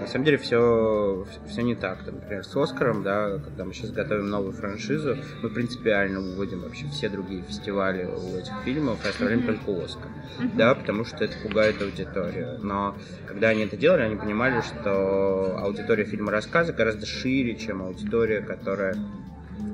На 0.00 0.06
самом 0.06 0.24
деле 0.24 0.36
все, 0.38 1.26
все 1.46 1.62
не 1.62 1.74
так. 1.74 2.04
Например, 2.04 2.44
с 2.44 2.54
Оскаром, 2.56 3.02
да, 3.02 3.38
когда 3.38 3.64
мы 3.64 3.72
сейчас 3.72 3.92
готовим 3.92 4.28
новую 4.28 4.52
франшизу, 4.52 5.16
мы 5.42 5.48
принципиально 5.48 6.20
выводим 6.20 6.60
вообще 6.60 6.86
все 6.88 7.08
другие 7.08 7.42
фестивали 7.42 8.04
у 8.04 8.36
этих 8.36 8.52
фильмов 8.64 9.04
и 9.04 9.08
оставляем 9.08 9.40
mm-hmm. 9.40 9.64
только 9.64 9.84
Оскар. 9.84 10.10
Mm-hmm. 10.38 10.56
Да, 10.56 10.74
потому 10.74 11.04
что 11.04 11.24
это 11.24 11.36
пугает 11.44 11.80
аудиторию. 11.80 12.58
Но 12.62 12.96
когда 13.26 13.50
они 13.50 13.64
это 13.64 13.76
делали, 13.76 14.02
они 14.02 14.16
понимали, 14.16 14.60
что 14.62 15.58
аудитория 15.58 16.04
фильма 16.04 16.32
рассказа 16.32 16.72
гораздо 16.72 17.06
шире, 17.06 17.54
чем 17.54 17.82
аудитория, 17.82 18.40
которая 18.40 18.96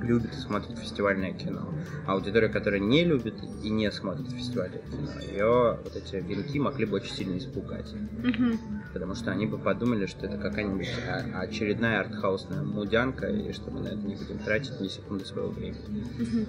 любит 0.02 0.32
и 0.34 0.36
смотрит 0.36 0.78
фестивальное 0.78 1.32
кино. 1.32 1.72
А 2.06 2.12
аудитория, 2.12 2.48
которая 2.48 2.80
не 2.80 3.04
любит 3.04 3.34
и 3.62 3.70
не 3.70 3.90
смотрит 3.90 4.30
фестивальное 4.30 4.80
кино, 4.80 5.20
ее 5.20 5.78
вот 5.82 5.96
эти 5.96 6.16
венки 6.16 6.58
могли 6.58 6.86
бы 6.86 6.96
очень 6.96 7.14
сильно 7.14 7.38
испугать. 7.38 7.92
Мгм. 8.22 8.58
Потому 8.92 9.14
что 9.14 9.30
они 9.30 9.46
бы 9.46 9.58
подумали, 9.58 10.06
что 10.06 10.26
это 10.26 10.36
какая-нибудь 10.36 10.88
а- 11.06 11.40
очередная 11.40 12.00
артхаусная 12.00 12.62
мудянка, 12.62 13.26
и 13.26 13.52
что 13.52 13.70
мы 13.70 13.80
на 13.80 13.88
это 13.88 14.06
не 14.06 14.16
будем 14.16 14.38
тратить 14.38 14.80
ни 14.80 14.88
секунды 14.88 15.24
своего 15.24 15.50
времени. 15.50 16.04
Мгм. 16.18 16.46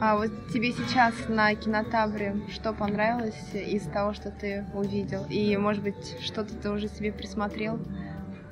А 0.00 0.16
вот 0.16 0.30
тебе 0.52 0.72
сейчас 0.72 1.14
на 1.28 1.54
кинотавре 1.54 2.36
что 2.52 2.72
понравилось 2.72 3.34
из 3.54 3.82
того, 3.82 4.12
что 4.12 4.30
ты 4.30 4.64
увидел? 4.74 5.24
И, 5.30 5.56
может 5.56 5.82
быть, 5.82 6.16
что-то 6.20 6.54
ты 6.54 6.70
уже 6.70 6.88
себе 6.88 7.12
присмотрел? 7.12 7.78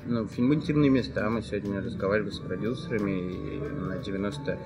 Ну, 0.09 0.27
фильм 0.29 0.55
«Интимные 0.55 0.89
места» 0.89 1.29
мы 1.29 1.43
сегодня 1.43 1.83
разговаривали 1.83 2.31
с 2.31 2.39
продюсерами, 2.39 3.33
и 3.33 3.59
на 3.59 3.95
95% 3.95 4.57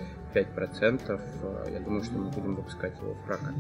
э, 1.08 1.72
я 1.72 1.80
думаю, 1.80 2.04
что 2.04 2.18
мы 2.18 2.30
будем 2.30 2.56
выпускать 2.56 2.94
его 3.00 3.14
в 3.14 3.24
прокат. 3.24 3.54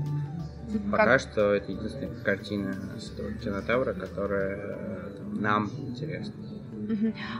Пока 0.90 1.04
Как- 1.04 1.20
что 1.20 1.54
это 1.54 1.72
единственная 1.72 2.14
картина 2.22 2.74
с 2.98 3.10
кинотавра, 3.42 3.94
которая 3.94 4.56
э, 4.58 5.22
нам 5.40 5.70
интересна. 5.78 6.34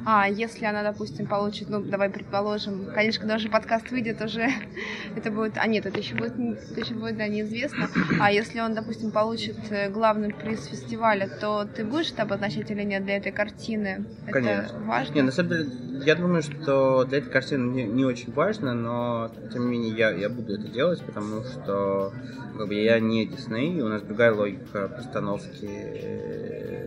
А 0.05 0.28
если 0.28 0.64
она, 0.64 0.82
допустим, 0.82 1.26
получит, 1.26 1.68
ну, 1.68 1.80
давай 1.80 2.11
предположим, 2.11 2.86
конечно, 2.94 3.20
когда 3.20 3.36
уже 3.36 3.48
подкаст 3.48 3.90
выйдет, 3.90 4.20
уже 4.22 4.48
это 5.16 5.30
будет, 5.30 5.57
а 5.57 5.66
нет, 5.66 5.86
это 5.86 5.98
еще 5.98 6.14
будет, 6.14 6.34
это 6.38 6.80
еще 6.80 6.94
будет, 6.94 7.16
да, 7.16 7.28
неизвестно. 7.28 7.88
А 8.20 8.30
если 8.30 8.61
он, 8.61 8.74
допустим, 8.74 9.11
получит 9.11 9.57
э, 9.70 9.90
главный 9.90 10.32
приз 10.32 10.66
фестиваля, 10.66 11.28
то 11.28 11.64
ты 11.64 11.84
будешь 11.84 12.12
это 12.12 12.22
обозначать 12.22 12.70
или 12.70 12.82
нет 12.82 13.05
для 13.05 13.16
этой 13.16 13.32
картины? 13.32 14.05
Это 14.26 14.32
Конечно. 14.32 14.78
важно? 14.80 15.14
Не, 15.14 15.22
на 15.22 15.32
самом 15.32 15.51
деле, 15.51 15.66
я 16.05 16.14
думаю, 16.14 16.42
что 16.42 17.05
для 17.05 17.18
этой 17.18 17.30
картины 17.30 17.72
не, 17.72 17.84
не 17.84 18.05
очень 18.05 18.32
важно, 18.32 18.74
но 18.74 19.30
тем 19.53 19.62
не 19.62 19.78
менее 19.78 19.96
я, 19.96 20.11
я 20.11 20.28
буду 20.28 20.55
это 20.55 20.68
делать, 20.68 21.03
потому 21.03 21.42
что 21.44 22.12
как 22.57 22.68
бы, 22.68 22.74
я 22.74 23.01
не 23.01 23.26
Дисней, 23.26 23.80
у 23.80 23.88
нас 23.88 24.03
другая 24.03 24.32
логика 24.34 24.88
постановки 24.88 25.66
э, 25.66 26.80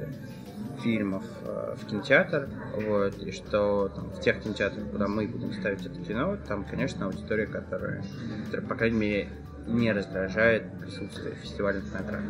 фильмов 0.83 1.23
э, 1.45 1.75
в 1.77 1.85
кинотеатр, 1.87 2.49
вот, 2.75 3.17
и 3.19 3.31
что 3.31 3.89
там, 3.89 4.09
в 4.09 4.19
тех 4.19 4.41
кинотеатрах, 4.41 4.89
куда 4.91 5.07
мы 5.07 5.27
будем 5.27 5.53
ставить 5.53 5.85
это 5.85 5.99
кино, 6.01 6.37
там, 6.47 6.65
конечно, 6.65 7.05
аудитория, 7.05 7.45
которая, 7.45 8.03
которая 8.45 8.67
по 8.67 8.75
крайней 8.75 8.97
мере, 8.97 9.29
не 9.67 9.91
раздражает 9.91 10.65
присутствие 10.81 11.35
фестивальных 11.35 11.91
наград. 11.93 12.21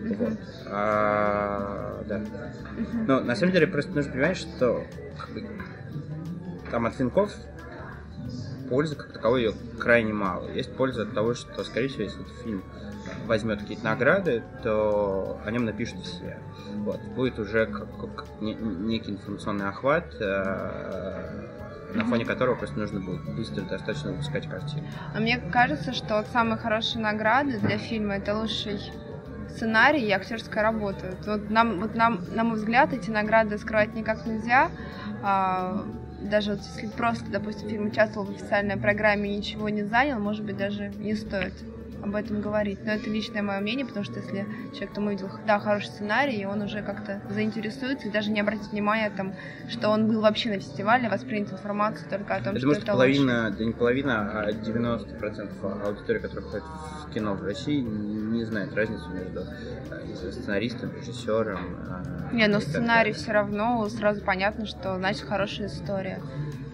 Вот. 0.00 0.38
А, 0.66 2.04
да. 2.06 2.22
Но 3.06 3.20
на 3.20 3.34
самом 3.34 3.52
деле 3.52 3.66
просто 3.66 3.92
нужно 3.92 4.12
понимать, 4.12 4.36
что 4.36 4.84
как 5.18 5.30
бы, 5.30 5.46
там 6.70 6.86
от 6.86 6.98
венков 6.98 7.32
пользы 8.68 8.96
как 8.96 9.12
таковой 9.12 9.44
ее 9.44 9.54
крайне 9.78 10.12
мало. 10.12 10.50
Есть 10.50 10.74
польза 10.74 11.02
от 11.02 11.14
того, 11.14 11.34
что, 11.34 11.64
скорее 11.64 11.88
всего, 11.88 12.02
если 12.02 12.20
этот 12.20 12.36
фильм 12.42 12.62
возьмет 13.26 13.60
какие-то 13.60 13.84
награды, 13.84 14.42
то 14.62 15.40
о 15.44 15.50
нем 15.50 15.64
напишут 15.64 15.98
все. 16.00 16.38
Вот. 16.84 17.00
Будет 17.14 17.38
уже 17.38 17.66
как, 17.66 17.88
как 17.98 18.24
не- 18.40 18.54
некий 18.54 19.12
информационный 19.12 19.68
охват, 19.68 20.04
э, 20.20 21.46
на 21.94 22.04
фоне 22.04 22.24
которого 22.24 22.54
просто 22.54 22.78
нужно 22.78 23.00
будет 23.00 23.22
быстро 23.34 23.62
достаточно 23.62 24.10
выпускать 24.12 24.48
картину. 24.48 24.86
А 25.14 25.18
мне 25.20 25.38
кажется, 25.38 25.92
что 25.92 26.16
вот 26.18 26.26
самые 26.32 26.58
хорошие 26.58 27.02
награды 27.02 27.58
для 27.58 27.78
фильма 27.78 28.16
это 28.16 28.36
лучший 28.36 28.80
сценарий 29.50 30.06
и 30.06 30.10
актерская 30.10 30.62
работа. 30.62 31.16
Вот 31.26 31.48
нам, 31.50 31.80
вот 31.80 31.94
нам, 31.94 32.20
на 32.34 32.44
мой 32.44 32.56
взгляд, 32.56 32.92
эти 32.92 33.10
награды 33.10 33.56
скрывать 33.58 33.94
никак 33.94 34.26
нельзя. 34.26 34.70
А, 35.22 35.84
даже 36.20 36.52
вот 36.52 36.60
если 36.60 36.88
просто, 36.88 37.24
допустим, 37.30 37.68
фильм 37.68 37.86
участвовал 37.86 38.26
в 38.26 38.30
официальной 38.30 38.76
программе 38.76 39.32
и 39.32 39.36
ничего 39.36 39.68
не 39.68 39.84
занял, 39.84 40.18
может 40.18 40.44
быть, 40.44 40.56
даже 40.56 40.88
не 40.96 41.14
стоит 41.14 41.54
об 42.02 42.14
этом 42.14 42.40
говорить. 42.40 42.78
Но 42.84 42.92
это 42.92 43.08
личное 43.10 43.42
мое 43.42 43.60
мнение, 43.60 43.84
потому 43.86 44.04
что 44.04 44.20
если 44.20 44.46
человек 44.72 44.92
там 44.92 45.06
увидел, 45.06 45.30
да, 45.46 45.58
хороший 45.58 45.86
сценарий, 45.86 46.36
и 46.36 46.44
он 46.44 46.62
уже 46.62 46.82
как-то 46.82 47.20
заинтересуется 47.30 48.08
и 48.08 48.10
даже 48.10 48.30
не 48.30 48.40
обратит 48.40 48.70
внимания, 48.72 49.10
там, 49.16 49.34
что 49.68 49.88
он 49.90 50.08
был 50.08 50.20
вообще 50.20 50.50
на 50.50 50.58
фестивале, 50.60 51.08
воспринят 51.08 51.52
информацию 51.52 52.08
только 52.08 52.34
о 52.36 52.40
том, 52.40 52.54
Я 52.54 52.58
что 52.58 52.60
думаю, 52.60 52.78
это 52.78 52.92
половина, 52.92 53.54
да 53.56 53.64
не 53.64 53.72
половина, 53.72 54.42
а 54.42 54.50
90% 54.52 55.86
аудитории, 55.86 56.18
которая 56.18 56.44
ходит 56.50 56.64
в 56.64 57.12
кино 57.12 57.34
в 57.34 57.42
России, 57.42 57.80
не 57.80 58.44
знает 58.44 58.74
разницу 58.74 59.08
между 59.10 59.40
э, 59.40 60.32
сценаристом, 60.32 60.92
режиссером. 60.94 61.58
э, 62.30 62.34
Не, 62.34 62.46
но 62.48 62.60
так 62.60 62.68
сценарий 62.68 63.12
все 63.12 63.32
равно 63.32 63.88
сразу 63.88 64.22
понятно, 64.22 64.66
что 64.66 64.96
значит 64.96 65.22
хорошая 65.22 65.68
история. 65.68 66.20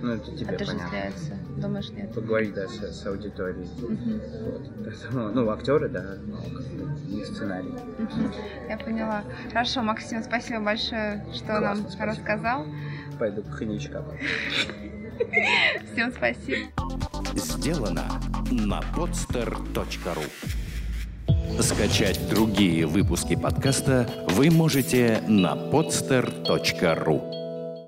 Ну, 0.02 0.12
это 0.14 0.36
тебе 0.36 0.56
понятно. 0.58 1.12
Думаешь, 1.56 1.90
нет? 1.90 2.12
Поговорить, 2.14 2.54
да, 2.54 2.66
с, 2.66 2.80
с 2.80 3.06
аудиторией. 3.06 3.68
Мгм. 3.78 4.20
Вот. 4.44 4.70
Поэтому, 4.84 5.28
ну, 5.30 5.50
актеры, 5.50 5.88
да, 5.88 6.16
не 7.08 7.24
сценарий. 7.24 7.68
Мгм. 7.98 8.32
Я 8.68 8.78
поняла. 8.78 9.22
Хорошо, 9.50 9.82
Максим, 9.82 10.22
спасибо 10.22 10.60
большое, 10.60 11.24
что 11.32 11.46
Классно, 11.46 11.60
нам 11.60 11.76
спасибо. 11.82 12.06
рассказал. 12.06 12.66
Пойду 13.18 13.42
коньячка. 13.42 14.02
Всем 15.92 16.12
спасибо. 16.12 16.68
Сделано 17.34 18.04
на 18.50 18.80
podster.ru 18.96 20.24
Скачать 21.60 22.18
другие 22.30 22.86
выпуски 22.86 23.36
подкаста 23.36 24.08
вы 24.30 24.50
можете 24.50 25.22
на 25.28 25.54
podster.ru 25.54 27.41